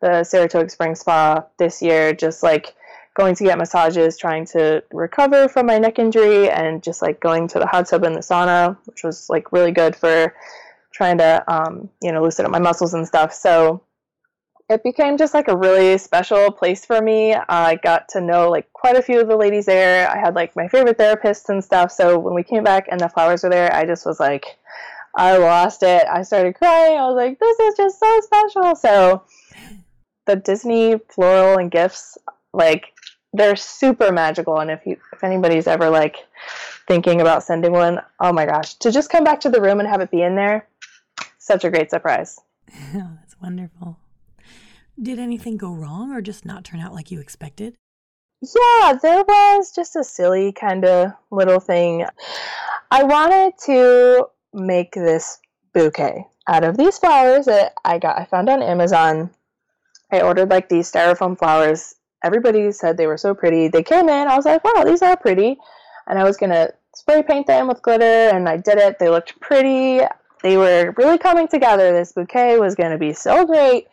the 0.01 0.23
Saratoga 0.23 0.69
Springs 0.69 1.01
Spa 1.01 1.45
this 1.59 1.83
year, 1.83 2.13
just 2.13 2.41
like 2.41 2.73
going 3.13 3.35
to 3.35 3.43
get 3.43 3.59
massages, 3.59 4.17
trying 4.17 4.45
to 4.47 4.83
recover 4.91 5.47
from 5.47 5.67
my 5.67 5.77
neck 5.77 5.99
injury, 5.99 6.49
and 6.49 6.81
just 6.81 7.03
like 7.03 7.19
going 7.19 7.47
to 7.49 7.59
the 7.59 7.67
hot 7.67 7.87
tub 7.87 8.03
and 8.03 8.15
the 8.15 8.21
sauna, 8.21 8.75
which 8.85 9.03
was 9.03 9.29
like 9.29 9.51
really 9.51 9.71
good 9.71 9.95
for 9.95 10.33
trying 10.91 11.19
to, 11.19 11.43
um, 11.47 11.89
you 12.01 12.11
know, 12.11 12.23
loosen 12.23 12.45
up 12.45 12.51
my 12.51 12.59
muscles 12.59 12.95
and 12.95 13.05
stuff. 13.05 13.33
So 13.33 13.83
it 14.69 14.83
became 14.83 15.17
just 15.17 15.33
like 15.33 15.47
a 15.47 15.57
really 15.57 15.97
special 15.97 16.51
place 16.51 16.85
for 16.85 17.01
me. 17.01 17.33
I 17.33 17.75
got 17.75 18.07
to 18.09 18.21
know 18.21 18.51
like 18.51 18.71
quite 18.71 18.95
a 18.95 19.01
few 19.01 19.19
of 19.19 19.27
the 19.27 19.35
ladies 19.35 19.65
there. 19.65 20.07
I 20.07 20.17
had 20.17 20.35
like 20.35 20.55
my 20.55 20.67
favorite 20.67 20.97
therapists 20.97 21.49
and 21.49 21.63
stuff. 21.63 21.91
So 21.91 22.19
when 22.19 22.35
we 22.35 22.43
came 22.43 22.63
back 22.63 22.87
and 22.89 22.99
the 22.99 23.09
flowers 23.09 23.43
were 23.43 23.49
there, 23.49 23.73
I 23.73 23.85
just 23.85 24.05
was 24.05 24.19
like, 24.19 24.57
I 25.15 25.37
lost 25.37 25.81
it. 25.81 26.05
I 26.05 26.21
started 26.21 26.53
crying. 26.53 26.99
I 26.99 27.07
was 27.07 27.15
like, 27.15 27.39
this 27.39 27.59
is 27.59 27.77
just 27.77 27.99
so 27.99 28.21
special. 28.21 28.75
So 28.75 29.23
the 30.27 30.35
Disney 30.35 30.99
floral 31.09 31.57
and 31.57 31.71
gifts, 31.71 32.19
like 32.53 32.93
they're 33.33 33.55
super 33.55 34.11
magical. 34.11 34.59
And 34.59 34.69
if 34.69 34.85
you, 34.85 34.97
if 35.13 35.23
anybody's 35.23 35.65
ever 35.65 35.89
like 35.89 36.17
thinking 36.87 37.21
about 37.21 37.43
sending 37.43 37.71
one, 37.71 38.01
oh 38.19 38.31
my 38.31 38.45
gosh, 38.45 38.75
to 38.75 38.91
just 38.91 39.09
come 39.09 39.23
back 39.23 39.39
to 39.41 39.49
the 39.49 39.61
room 39.61 39.79
and 39.79 39.89
have 39.89 40.01
it 40.01 40.11
be 40.11 40.21
in 40.21 40.35
there, 40.35 40.67
such 41.39 41.63
a 41.63 41.71
great 41.71 41.89
surprise. 41.89 42.39
Oh, 42.71 43.17
that's 43.19 43.35
wonderful. 43.41 43.97
Did 45.01 45.17
anything 45.17 45.55
go 45.55 45.71
wrong 45.71 46.11
or 46.11 46.21
just 46.21 46.45
not 46.45 46.65
turn 46.65 46.81
out 46.81 46.93
like 46.93 47.09
you 47.09 47.21
expected? 47.21 47.75
Yeah, 48.41 48.97
there 49.01 49.23
was 49.23 49.71
just 49.73 49.95
a 49.95 50.03
silly 50.03 50.51
kind 50.51 50.83
of 50.83 51.13
little 51.31 51.61
thing. 51.61 52.05
I 52.91 53.03
wanted 53.03 53.53
to 53.65 54.25
make 54.53 54.93
this 54.93 55.39
bouquet 55.73 56.25
out 56.49 56.65
of 56.65 56.75
these 56.75 56.97
flowers 56.97 57.45
that 57.45 57.75
I 57.85 57.97
got 57.97 58.19
I 58.19 58.25
found 58.25 58.49
on 58.49 58.61
Amazon. 58.61 59.29
I 60.11 60.19
ordered 60.19 60.49
like 60.49 60.67
these 60.67 60.91
styrofoam 60.91 61.37
flowers. 61.37 61.95
Everybody 62.21 62.69
said 62.73 62.97
they 62.97 63.07
were 63.07 63.17
so 63.17 63.33
pretty. 63.33 63.69
They 63.69 63.83
came 63.83 64.09
in, 64.09 64.27
I 64.27 64.35
was 64.35 64.45
like, 64.45 64.63
wow, 64.65 64.83
these 64.83 65.01
are 65.01 65.15
pretty. 65.15 65.57
And 66.07 66.19
I 66.19 66.25
was 66.25 66.35
gonna 66.35 66.73
spray 66.93 67.23
paint 67.23 67.47
them 67.47 67.69
with 67.69 67.81
glitter 67.81 68.35
and 68.35 68.49
I 68.49 68.57
did 68.57 68.77
it. 68.77 68.99
They 68.99 69.07
looked 69.07 69.39
pretty. 69.39 70.05
They 70.43 70.57
were 70.57 70.93
really 70.97 71.17
coming 71.17 71.47
together. 71.47 71.93
This 71.93 72.11
bouquet 72.11 72.57
was 72.57 72.75
gonna 72.75 72.97
be 72.97 73.13
so 73.13 73.45
great 73.45 73.87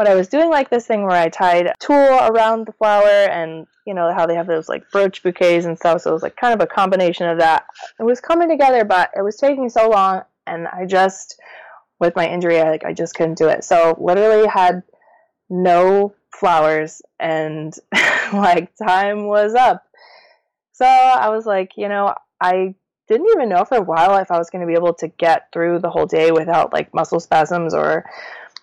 but 0.00 0.08
I 0.08 0.14
was 0.14 0.28
doing 0.28 0.48
like 0.48 0.70
this 0.70 0.86
thing 0.86 1.02
where 1.02 1.10
I 1.10 1.28
tied 1.28 1.74
tulle 1.78 2.30
around 2.32 2.66
the 2.66 2.72
flower 2.72 3.04
and 3.06 3.66
you 3.84 3.92
know 3.92 4.14
how 4.14 4.24
they 4.24 4.34
have 4.34 4.46
those 4.46 4.66
like 4.66 4.90
brooch 4.90 5.22
bouquets 5.22 5.66
and 5.66 5.76
stuff. 5.76 6.00
So 6.00 6.08
it 6.08 6.14
was 6.14 6.22
like 6.22 6.36
kind 6.36 6.54
of 6.54 6.62
a 6.62 6.66
combination 6.66 7.28
of 7.28 7.36
that. 7.36 7.66
It 7.98 8.04
was 8.04 8.18
coming 8.18 8.48
together, 8.48 8.82
but 8.86 9.10
it 9.14 9.20
was 9.20 9.36
taking 9.36 9.68
so 9.68 9.90
long, 9.90 10.22
and 10.46 10.66
I 10.68 10.86
just 10.86 11.38
with 11.98 12.16
my 12.16 12.26
injury, 12.26 12.58
I 12.58 12.70
like 12.70 12.84
I 12.86 12.94
just 12.94 13.14
couldn't 13.14 13.36
do 13.36 13.48
it. 13.48 13.62
So 13.62 13.94
literally 14.00 14.48
had 14.48 14.84
no 15.50 16.14
flowers, 16.30 17.02
and 17.18 17.74
like 18.32 18.74
time 18.76 19.26
was 19.26 19.52
up. 19.54 19.84
So 20.72 20.86
I 20.86 21.28
was 21.28 21.44
like, 21.44 21.72
you 21.76 21.90
know, 21.90 22.14
I 22.40 22.74
didn't 23.06 23.28
even 23.34 23.50
know 23.50 23.66
for 23.66 23.76
a 23.76 23.82
while 23.82 24.16
if 24.16 24.30
I 24.30 24.38
was 24.38 24.48
going 24.48 24.62
to 24.62 24.66
be 24.66 24.78
able 24.78 24.94
to 24.94 25.08
get 25.08 25.48
through 25.52 25.80
the 25.80 25.90
whole 25.90 26.06
day 26.06 26.30
without 26.30 26.72
like 26.72 26.94
muscle 26.94 27.20
spasms 27.20 27.74
or 27.74 28.06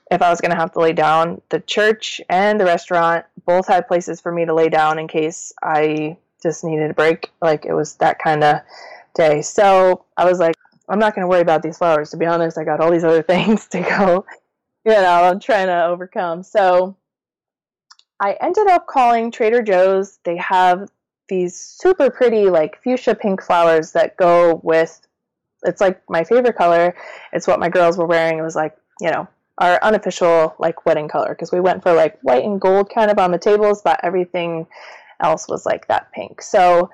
if 0.09 0.21
I 0.21 0.29
was 0.29 0.41
going 0.41 0.51
to 0.51 0.57
have 0.57 0.71
to 0.73 0.79
lay 0.79 0.93
down. 0.93 1.41
The 1.49 1.59
church 1.61 2.21
and 2.29 2.59
the 2.59 2.65
restaurant 2.65 3.25
both 3.45 3.67
had 3.67 3.87
places 3.87 4.21
for 4.21 4.31
me 4.31 4.45
to 4.45 4.53
lay 4.53 4.69
down 4.69 4.99
in 4.99 5.07
case 5.07 5.51
I 5.61 6.17
just 6.41 6.63
needed 6.63 6.91
a 6.91 6.93
break. 6.93 7.31
Like 7.41 7.65
it 7.65 7.73
was 7.73 7.95
that 7.95 8.19
kind 8.19 8.43
of 8.43 8.61
day. 9.15 9.41
So 9.41 10.05
I 10.15 10.25
was 10.25 10.39
like, 10.39 10.55
I'm 10.89 10.99
not 10.99 11.15
going 11.15 11.23
to 11.23 11.27
worry 11.27 11.41
about 11.41 11.63
these 11.63 11.77
flowers. 11.77 12.11
To 12.11 12.17
be 12.17 12.25
honest, 12.25 12.57
I 12.57 12.63
got 12.63 12.79
all 12.79 12.91
these 12.91 13.03
other 13.03 13.21
things 13.23 13.67
to 13.67 13.81
go, 13.81 14.25
you 14.85 14.93
know, 14.93 15.23
I'm 15.23 15.39
trying 15.39 15.67
to 15.67 15.85
overcome. 15.85 16.43
So 16.43 16.95
I 18.19 18.37
ended 18.41 18.67
up 18.67 18.87
calling 18.87 19.31
Trader 19.31 19.61
Joe's. 19.61 20.19
They 20.23 20.37
have 20.37 20.89
these 21.27 21.59
super 21.59 22.09
pretty, 22.09 22.49
like 22.49 22.81
fuchsia 22.81 23.15
pink 23.15 23.43
flowers 23.43 23.91
that 23.91 24.15
go 24.15 24.61
with 24.63 25.01
it's 25.63 25.81
like 25.81 26.01
my 26.09 26.23
favorite 26.23 26.55
color. 26.55 26.95
It's 27.33 27.47
what 27.47 27.59
my 27.59 27.67
girls 27.67 27.97
were 27.97 28.05
wearing. 28.05 28.37
It 28.37 28.43
was 28.43 28.55
like, 28.55 28.77
you 29.01 29.11
know, 29.11 29.27
our 29.57 29.79
unofficial 29.83 30.55
like 30.59 30.85
wedding 30.85 31.07
color 31.07 31.29
because 31.29 31.51
we 31.51 31.59
went 31.59 31.83
for 31.83 31.93
like 31.93 32.19
white 32.21 32.43
and 32.43 32.61
gold 32.61 32.89
kind 32.93 33.09
of 33.09 33.17
on 33.19 33.31
the 33.31 33.37
tables, 33.37 33.81
but 33.81 33.99
everything 34.03 34.67
else 35.19 35.47
was 35.47 35.65
like 35.65 35.87
that 35.87 36.11
pink. 36.11 36.41
So 36.41 36.89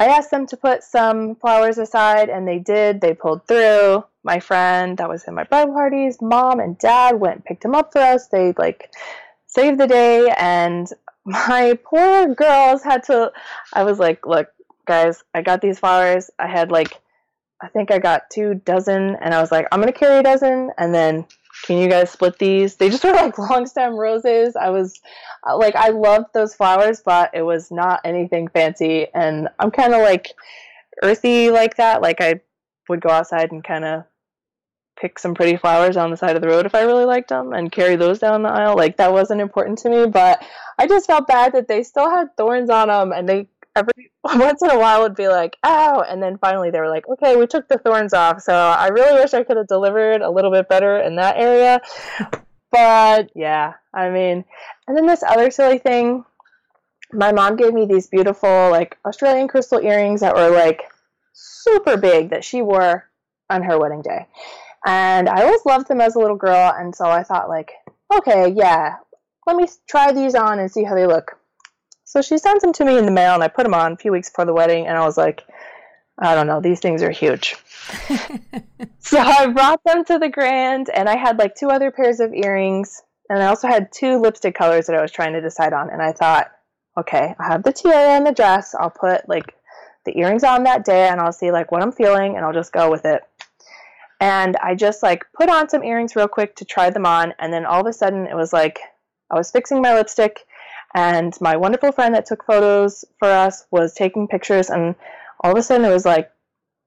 I 0.00 0.06
asked 0.06 0.30
them 0.30 0.46
to 0.46 0.56
put 0.56 0.82
some 0.82 1.34
flowers 1.36 1.76
aside, 1.76 2.30
and 2.30 2.48
they 2.48 2.58
did. 2.58 3.02
They 3.02 3.12
pulled 3.12 3.46
through. 3.46 4.04
My 4.22 4.40
friend 4.40 4.96
that 4.96 5.08
was 5.10 5.24
in 5.24 5.34
my 5.34 5.44
bridal 5.44 5.74
parties, 5.74 6.22
mom 6.22 6.58
and 6.58 6.78
dad 6.78 7.20
went 7.20 7.36
and 7.36 7.44
picked 7.44 7.62
them 7.62 7.74
up 7.74 7.92
for 7.92 8.00
us. 8.00 8.26
They 8.28 8.54
like 8.56 8.90
saved 9.46 9.78
the 9.78 9.86
day, 9.86 10.32
and 10.38 10.90
my 11.26 11.78
poor 11.84 12.34
girls 12.34 12.82
had 12.82 13.02
to. 13.04 13.30
I 13.74 13.84
was 13.84 13.98
like, 13.98 14.26
look, 14.26 14.48
guys, 14.86 15.22
I 15.34 15.42
got 15.42 15.60
these 15.60 15.78
flowers. 15.78 16.30
I 16.38 16.46
had 16.46 16.70
like, 16.70 16.98
I 17.62 17.68
think 17.68 17.90
I 17.90 17.98
got 17.98 18.30
two 18.30 18.54
dozen, 18.64 19.16
and 19.20 19.34
I 19.34 19.40
was 19.40 19.52
like, 19.52 19.66
I'm 19.70 19.80
gonna 19.80 19.92
carry 19.92 20.18
a 20.18 20.22
dozen, 20.22 20.70
and 20.78 20.94
then 20.94 21.26
can 21.64 21.78
you 21.78 21.88
guys 21.88 22.10
split 22.10 22.38
these? 22.38 22.76
They 22.76 22.88
just 22.88 23.04
were 23.04 23.12
like 23.12 23.38
long 23.38 23.66
stem 23.66 23.94
roses. 23.94 24.56
I 24.56 24.70
was 24.70 25.00
uh, 25.46 25.56
like, 25.56 25.76
I 25.76 25.90
loved 25.90 26.32
those 26.32 26.54
flowers, 26.54 27.02
but 27.04 27.30
it 27.34 27.42
was 27.42 27.70
not 27.70 28.00
anything 28.04 28.48
fancy. 28.48 29.06
And 29.12 29.48
I'm 29.58 29.70
kind 29.70 29.94
of 29.94 30.00
like 30.00 30.28
earthy 31.02 31.50
like 31.50 31.76
that. 31.76 32.02
Like 32.02 32.20
I 32.20 32.40
would 32.88 33.00
go 33.00 33.10
outside 33.10 33.52
and 33.52 33.64
kind 33.64 33.84
of 33.84 34.04
pick 35.00 35.18
some 35.18 35.34
pretty 35.34 35.56
flowers 35.56 35.96
on 35.96 36.10
the 36.10 36.16
side 36.16 36.36
of 36.36 36.42
the 36.42 36.48
road 36.48 36.66
if 36.66 36.74
I 36.74 36.82
really 36.82 37.06
liked 37.06 37.30
them 37.30 37.52
and 37.52 37.72
carry 37.72 37.96
those 37.96 38.18
down 38.18 38.42
the 38.42 38.50
aisle. 38.50 38.76
Like 38.76 38.98
that 38.98 39.12
wasn't 39.12 39.40
important 39.40 39.78
to 39.78 39.90
me, 39.90 40.06
but 40.06 40.44
I 40.78 40.86
just 40.86 41.06
felt 41.06 41.26
bad 41.26 41.52
that 41.54 41.68
they 41.68 41.82
still 41.82 42.10
had 42.10 42.36
thorns 42.36 42.68
on 42.68 42.88
them 42.88 43.12
and 43.12 43.28
they 43.28 43.48
every 43.76 44.10
once 44.24 44.62
in 44.62 44.70
a 44.70 44.78
while 44.78 45.02
would 45.02 45.14
be 45.14 45.28
like, 45.28 45.56
ow. 45.64 46.00
And 46.00 46.22
then 46.22 46.38
finally 46.38 46.70
they 46.70 46.80
were 46.80 46.88
like, 46.88 47.08
okay, 47.08 47.36
we 47.36 47.46
took 47.46 47.68
the 47.68 47.78
thorns 47.78 48.14
off. 48.14 48.42
So 48.42 48.54
I 48.54 48.88
really 48.88 49.20
wish 49.20 49.34
I 49.34 49.44
could 49.44 49.56
have 49.56 49.68
delivered 49.68 50.22
a 50.22 50.30
little 50.30 50.50
bit 50.50 50.68
better 50.68 50.98
in 50.98 51.16
that 51.16 51.36
area. 51.36 51.80
But 52.70 53.30
yeah, 53.34 53.74
I 53.92 54.10
mean, 54.10 54.44
and 54.86 54.96
then 54.96 55.06
this 55.06 55.22
other 55.22 55.50
silly 55.50 55.78
thing, 55.78 56.24
my 57.12 57.32
mom 57.32 57.56
gave 57.56 57.74
me 57.74 57.86
these 57.86 58.06
beautiful 58.06 58.70
like 58.70 58.96
Austrian 59.04 59.48
crystal 59.48 59.80
earrings 59.80 60.20
that 60.20 60.36
were 60.36 60.50
like 60.50 60.82
super 61.32 61.96
big 61.96 62.30
that 62.30 62.44
she 62.44 62.62
wore 62.62 63.10
on 63.48 63.62
her 63.62 63.78
wedding 63.78 64.02
day. 64.02 64.26
And 64.86 65.28
I 65.28 65.42
always 65.42 65.64
loved 65.66 65.88
them 65.88 66.00
as 66.00 66.14
a 66.14 66.18
little 66.18 66.36
girl, 66.36 66.72
and 66.74 66.94
so 66.94 67.04
I 67.04 67.22
thought 67.22 67.48
like, 67.48 67.72
okay, 68.12 68.48
yeah, 68.48 68.96
let 69.46 69.56
me 69.56 69.66
try 69.88 70.12
these 70.12 70.34
on 70.34 70.58
and 70.58 70.70
see 70.70 70.84
how 70.84 70.94
they 70.94 71.06
look. 71.06 71.39
So 72.10 72.20
she 72.22 72.38
sends 72.38 72.60
them 72.60 72.72
to 72.72 72.84
me 72.84 72.98
in 72.98 73.04
the 73.04 73.12
mail, 73.12 73.34
and 73.34 73.42
I 73.44 73.46
put 73.46 73.62
them 73.62 73.72
on 73.72 73.92
a 73.92 73.96
few 73.96 74.10
weeks 74.10 74.28
before 74.28 74.44
the 74.44 74.52
wedding, 74.52 74.88
and 74.88 74.98
I 74.98 75.04
was 75.04 75.16
like, 75.16 75.46
I 76.18 76.34
don't 76.34 76.48
know, 76.48 76.60
these 76.60 76.80
things 76.80 77.04
are 77.04 77.12
huge. 77.12 77.54
so 78.98 79.20
I 79.20 79.46
brought 79.46 79.80
them 79.84 80.04
to 80.06 80.18
the 80.18 80.28
grand, 80.28 80.90
and 80.92 81.08
I 81.08 81.16
had 81.16 81.38
like 81.38 81.54
two 81.54 81.68
other 81.68 81.92
pairs 81.92 82.18
of 82.18 82.34
earrings, 82.34 83.00
and 83.28 83.40
I 83.40 83.46
also 83.46 83.68
had 83.68 83.92
two 83.92 84.18
lipstick 84.18 84.56
colors 84.56 84.88
that 84.88 84.96
I 84.96 85.02
was 85.02 85.12
trying 85.12 85.34
to 85.34 85.40
decide 85.40 85.72
on. 85.72 85.88
And 85.88 86.02
I 86.02 86.10
thought, 86.10 86.50
okay, 86.98 87.36
I 87.38 87.46
have 87.46 87.62
the 87.62 87.72
tiara 87.72 88.16
and 88.16 88.26
the 88.26 88.32
dress. 88.32 88.74
I'll 88.74 88.90
put 88.90 89.28
like 89.28 89.54
the 90.04 90.18
earrings 90.18 90.42
on 90.42 90.64
that 90.64 90.84
day, 90.84 91.06
and 91.10 91.20
I'll 91.20 91.30
see 91.30 91.52
like 91.52 91.70
what 91.70 91.80
I'm 91.80 91.92
feeling, 91.92 92.34
and 92.34 92.44
I'll 92.44 92.52
just 92.52 92.72
go 92.72 92.90
with 92.90 93.04
it. 93.04 93.22
And 94.20 94.56
I 94.56 94.74
just 94.74 95.04
like 95.04 95.26
put 95.32 95.48
on 95.48 95.68
some 95.68 95.84
earrings 95.84 96.16
real 96.16 96.26
quick 96.26 96.56
to 96.56 96.64
try 96.64 96.90
them 96.90 97.06
on, 97.06 97.34
and 97.38 97.52
then 97.52 97.66
all 97.66 97.82
of 97.82 97.86
a 97.86 97.92
sudden 97.92 98.26
it 98.26 98.34
was 98.34 98.52
like 98.52 98.80
I 99.30 99.36
was 99.36 99.52
fixing 99.52 99.80
my 99.80 99.94
lipstick 99.94 100.44
and 100.94 101.36
my 101.40 101.56
wonderful 101.56 101.92
friend 101.92 102.14
that 102.14 102.26
took 102.26 102.44
photos 102.44 103.04
for 103.18 103.28
us 103.28 103.66
was 103.70 103.94
taking 103.94 104.26
pictures 104.28 104.70
and 104.70 104.94
all 105.42 105.52
of 105.52 105.58
a 105.58 105.62
sudden 105.62 105.86
it 105.86 105.92
was 105.92 106.04
like 106.04 106.30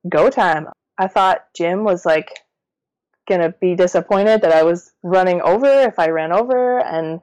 go 0.10 0.30
time. 0.30 0.68
I 0.98 1.08
thought 1.08 1.48
jim 1.56 1.84
was 1.84 2.06
like 2.06 2.40
gonna 3.28 3.54
be 3.62 3.74
disappointed 3.74 4.42
that 4.42 4.52
i 4.52 4.64
was 4.64 4.92
running 5.02 5.42
over 5.42 5.66
if 5.66 5.98
i 5.98 6.10
ran 6.10 6.32
over 6.34 6.80
and 6.80 7.22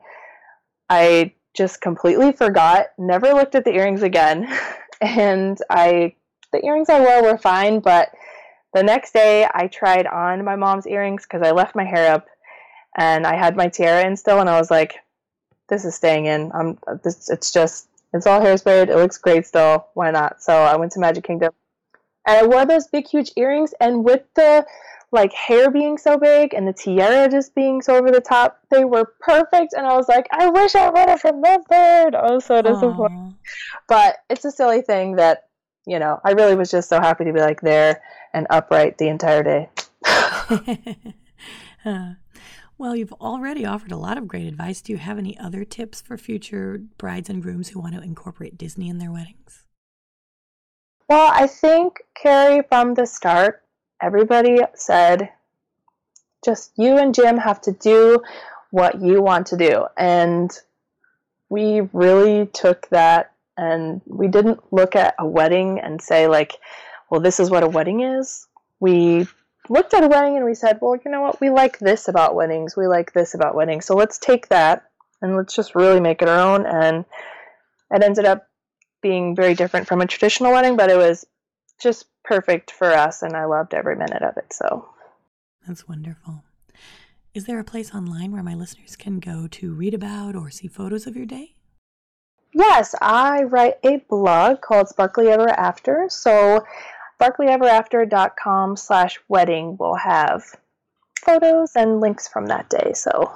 i 0.88 1.33
just 1.55 1.81
completely 1.81 2.33
forgot 2.33 2.87
never 2.99 3.35
looked 3.35 3.55
at 3.55 3.64
the 3.64 3.75
earrings 3.75 4.03
again. 4.03 4.49
And 5.03 5.57
i 5.71 6.14
the 6.53 6.62
earrings 6.62 6.90
i 6.90 7.01
wore 7.01 7.23
were 7.23 7.38
fine 7.38 7.81
but 7.81 8.11
the 8.75 8.83
next 8.83 9.12
day 9.12 9.49
i 9.55 9.66
tried 9.66 10.07
on 10.07 10.45
my 10.45 10.57
mom's 10.57 10.87
earrings 10.87 11.23
because 11.23 11.40
i 11.40 11.53
left 11.53 11.75
my 11.75 11.85
hair 11.85 12.12
up 12.12 12.27
and 12.99 13.27
i 13.27 13.35
had 13.35 13.57
my 13.57 13.69
tiara 13.69 14.07
in 14.07 14.14
still 14.14 14.40
and 14.40 14.51
i 14.51 14.59
was 14.59 14.71
like 14.71 14.97
this 15.71 15.85
is 15.85 15.95
staying 15.95 16.27
in. 16.27 16.53
I'm 16.53 16.79
this. 17.03 17.31
It's 17.31 17.51
just 17.53 17.89
it's 18.13 18.27
all 18.27 18.41
hairsprayed. 18.41 18.89
It 18.89 18.97
looks 18.97 19.17
great 19.17 19.47
still. 19.47 19.87
Why 19.95 20.11
not? 20.11 20.43
So 20.43 20.53
I 20.53 20.77
went 20.77 20.93
to 20.93 21.01
Magic 21.01 21.25
Kingdom, 21.25 21.53
and 22.27 22.37
I 22.37 22.47
wore 22.47 22.67
those 22.67 22.89
big 22.89 23.09
huge 23.09 23.33
earrings. 23.37 23.73
And 23.81 24.05
with 24.05 24.23
the 24.35 24.67
like 25.13 25.33
hair 25.33 25.71
being 25.71 25.99
so 25.99 26.17
big 26.19 26.55
and 26.55 26.69
the 26.69 26.73
tiara 26.73 27.29
just 27.29 27.55
being 27.55 27.83
so 27.83 27.97
over 27.97 28.11
the 28.11 28.21
top, 28.21 28.61
they 28.71 28.85
were 28.85 29.15
perfect. 29.21 29.73
And 29.73 29.87
I 29.87 29.97
was 29.97 30.09
like, 30.09 30.27
I 30.31 30.49
wish 30.49 30.75
I 30.75 30.91
would 30.91 31.09
have 31.09 31.25
remembered. 31.25 32.15
I 32.15 32.33
was 32.33 32.45
so 32.45 32.61
disappointed. 32.61 33.17
Aww. 33.17 33.35
But 33.89 34.19
it's 34.29 34.45
a 34.45 34.51
silly 34.51 34.83
thing 34.83 35.17
that 35.17 35.49
you 35.87 35.99
know. 35.99 36.21
I 36.25 36.33
really 36.33 36.57
was 36.57 36.71
just 36.71 36.89
so 36.89 37.01
happy 37.01 37.25
to 37.25 37.33
be 37.33 37.41
like 37.41 37.61
there 37.61 38.03
and 38.35 38.47
upright 38.51 38.99
the 38.99 39.09
entire 39.09 39.43
day. 39.43 39.71
Well, 42.81 42.97
you've 42.97 43.12
already 43.12 43.66
offered 43.66 43.93
a 43.93 43.99
lot 43.99 44.16
of 44.16 44.27
great 44.27 44.47
advice. 44.47 44.81
Do 44.81 44.93
you 44.93 44.97
have 44.97 45.19
any 45.19 45.38
other 45.38 45.66
tips 45.66 46.01
for 46.01 46.16
future 46.16 46.81
brides 46.97 47.29
and 47.29 47.43
grooms 47.43 47.69
who 47.69 47.79
want 47.79 47.95
to 47.95 48.01
incorporate 48.01 48.57
Disney 48.57 48.88
in 48.88 48.97
their 48.97 49.12
weddings? 49.12 49.66
Well, 51.07 51.31
I 51.31 51.47
think, 51.47 51.99
Carrie, 52.14 52.62
from 52.71 52.95
the 52.95 53.05
start, 53.05 53.62
everybody 54.01 54.61
said 54.73 55.29
just 56.43 56.73
you 56.79 56.97
and 56.97 57.14
Jim 57.14 57.37
have 57.37 57.61
to 57.61 57.73
do 57.73 58.23
what 58.71 59.03
you 59.03 59.21
want 59.21 59.49
to 59.49 59.59
do. 59.59 59.85
And 59.99 60.51
we 61.51 61.83
really 61.93 62.47
took 62.47 62.88
that 62.88 63.33
and 63.59 64.01
we 64.07 64.27
didn't 64.27 64.73
look 64.73 64.97
at 64.97 65.16
a 65.19 65.27
wedding 65.27 65.79
and 65.81 66.01
say, 66.01 66.29
like, 66.29 66.57
well, 67.11 67.21
this 67.21 67.40
is 67.40 67.51
what 67.51 67.62
a 67.62 67.69
wedding 67.69 68.01
is. 68.01 68.47
We 68.79 69.29
looked 69.71 69.95
at 69.95 70.03
a 70.03 70.09
wedding 70.09 70.37
and 70.37 70.45
we 70.45 70.55
said, 70.55 70.79
well, 70.83 70.99
you 71.03 71.11
know 71.11 71.23
what? 71.23 71.41
We 71.41 71.49
like 71.49 71.79
this 71.79 72.09
about 72.09 72.35
weddings. 72.35 72.77
We 72.77 72.89
like 72.89 73.13
this 73.13 73.35
about 73.35 73.55
weddings. 73.55 73.87
So 73.87 73.95
let's 73.95 74.19
take 74.19 74.49
that 74.49 74.91
and 75.23 75.37
let's 75.37 75.55
just 75.55 75.75
really 75.75 76.01
make 76.01 76.21
it 76.21 76.29
our 76.29 76.41
own. 76.41 76.67
And 76.67 77.05
it 77.93 78.03
ended 78.03 78.27
up 78.27 78.49
being 79.01 79.35
very 79.35 79.55
different 79.55 79.87
from 79.87 80.01
a 80.01 80.07
traditional 80.07 80.53
wedding, 80.53 80.77
but 80.77 80.91
it 80.91 80.97
was 80.97 81.25
just 81.81 82.07
perfect 82.25 82.73
for 82.73 82.91
us. 82.91 83.23
And 83.23 83.35
I 83.35 83.45
loved 83.45 83.73
every 83.73 83.97
minute 83.97 84.23
of 84.23 84.37
it. 84.37 84.53
So 84.53 84.89
that's 85.67 85.89
wonderful. 85.89 86.43
Is 87.33 87.45
there 87.45 87.61
a 87.61 87.65
place 87.65 87.95
online 87.95 88.33
where 88.33 88.43
my 88.43 88.55
listeners 88.55 88.97
can 88.97 89.21
go 89.21 89.47
to 89.47 89.73
read 89.73 89.95
about 89.95 90.35
or 90.35 90.51
see 90.51 90.67
photos 90.67 91.07
of 91.07 91.17
your 91.17 91.27
day? 91.27 91.55
Yes, 92.53 92.97
I 93.01 93.45
write 93.45 93.77
a 93.85 93.99
blog 94.09 94.63
called 94.63 94.89
Sparkly 94.89 95.29
Ever 95.29 95.49
After. 95.49 96.07
So 96.09 96.65
sparklyeverafter.com 97.21 98.77
slash 98.77 99.19
wedding 99.29 99.77
will 99.79 99.97
have 99.97 100.45
photos 101.21 101.73
and 101.77 102.01
links 102.01 102.27
from 102.29 102.47
that 102.47 102.69
day. 102.71 102.93
So 102.95 103.33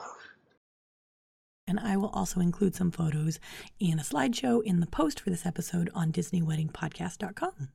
and 1.67 1.81
I 1.81 1.97
will 1.97 2.11
also 2.11 2.41
include 2.41 2.75
some 2.75 2.91
photos 2.91 3.39
in 3.81 3.99
a 3.99 4.03
slideshow 4.03 4.63
in 4.63 4.81
the 4.81 4.87
post 4.87 5.21
for 5.21 5.31
this 5.31 5.47
episode 5.47 5.91
on 5.95 6.13
DisneyWeddingPodcast.com. 6.13 7.69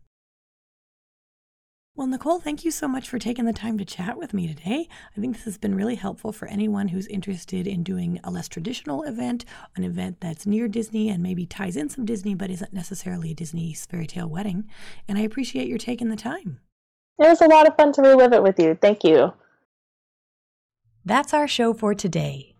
Well, 1.96 2.08
Nicole, 2.08 2.40
thank 2.40 2.64
you 2.64 2.72
so 2.72 2.88
much 2.88 3.10
for 3.10 3.20
taking 3.20 3.44
the 3.44 3.52
time 3.52 3.78
to 3.78 3.84
chat 3.84 4.18
with 4.18 4.34
me 4.34 4.48
today. 4.48 4.88
I 5.18 5.20
think 5.20 5.36
this 5.36 5.44
has 5.44 5.58
been 5.58 5.76
really 5.76 5.96
helpful 5.96 6.32
for 6.32 6.48
anyone 6.48 6.88
who's 6.88 7.08
interested 7.08 7.68
in 7.68 7.84
doing 7.84 8.22
a 8.24 8.32
less 8.32 8.48
traditional 8.48 9.04
event, 9.04 9.44
an 9.76 9.84
event 9.84 10.22
that's 10.22 10.46
near 10.46 10.70
Disney 10.70 11.10
and 11.10 11.22
maybe 11.22 11.46
ties 11.46 11.76
in 11.76 11.90
some 11.90 12.06
Disney 12.06 12.36
but 12.36 12.50
isn't 12.52 12.72
necessarily 12.72 13.32
a 13.32 13.36
Disney 13.36 13.74
fairy 13.74 14.08
tale 14.08 14.30
wedding. 14.30 14.70
And 15.10 15.18
I 15.18 15.22
appreciate 15.22 15.68
your 15.68 15.78
taking 15.78 16.08
the 16.08 16.16
time. 16.16 16.62
It 17.18 17.28
was 17.28 17.42
a 17.42 17.48
lot 17.48 17.68
of 17.68 17.76
fun 17.76 17.92
to 17.94 18.02
relive 18.02 18.32
it 18.32 18.44
with 18.44 18.60
you. 18.60 18.76
Thank 18.76 19.04
you. 19.04 19.34
That's 21.04 21.34
our 21.34 21.50
show 21.50 21.74
for 21.74 21.94
today. 21.94 22.54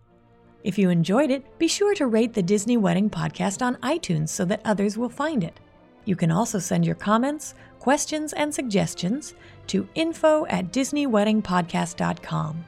If 0.64 0.78
you 0.78 0.90
enjoyed 0.90 1.32
it, 1.32 1.58
be 1.58 1.70
sure 1.70 1.96
to 1.96 2.08
rate 2.08 2.34
the 2.34 2.44
Disney 2.44 2.76
Wedding 2.76 3.10
Podcast 3.10 3.62
on 3.62 3.78
iTunes 3.78 4.30
so 4.30 4.44
that 4.46 4.62
others 4.66 4.98
will 4.98 5.08
find 5.08 5.46
it. 5.46 5.58
You 6.06 6.16
can 6.16 6.32
also 6.32 6.60
send 6.60 6.86
your 6.86 6.96
comments, 6.96 7.56
questions, 7.80 8.32
and 8.34 8.54
suggestions 8.54 9.34
to 9.68 9.88
info 9.96 10.46
at 10.48 10.72
DisneyWeddingPodcast.com. 10.72 12.66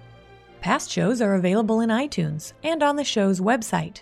Past 0.61 0.91
shows 0.91 1.21
are 1.21 1.35
available 1.35 1.81
in 1.81 1.89
iTunes 1.89 2.53
and 2.63 2.81
on 2.83 2.95
the 2.95 3.03
show's 3.03 3.39
website. 3.39 4.01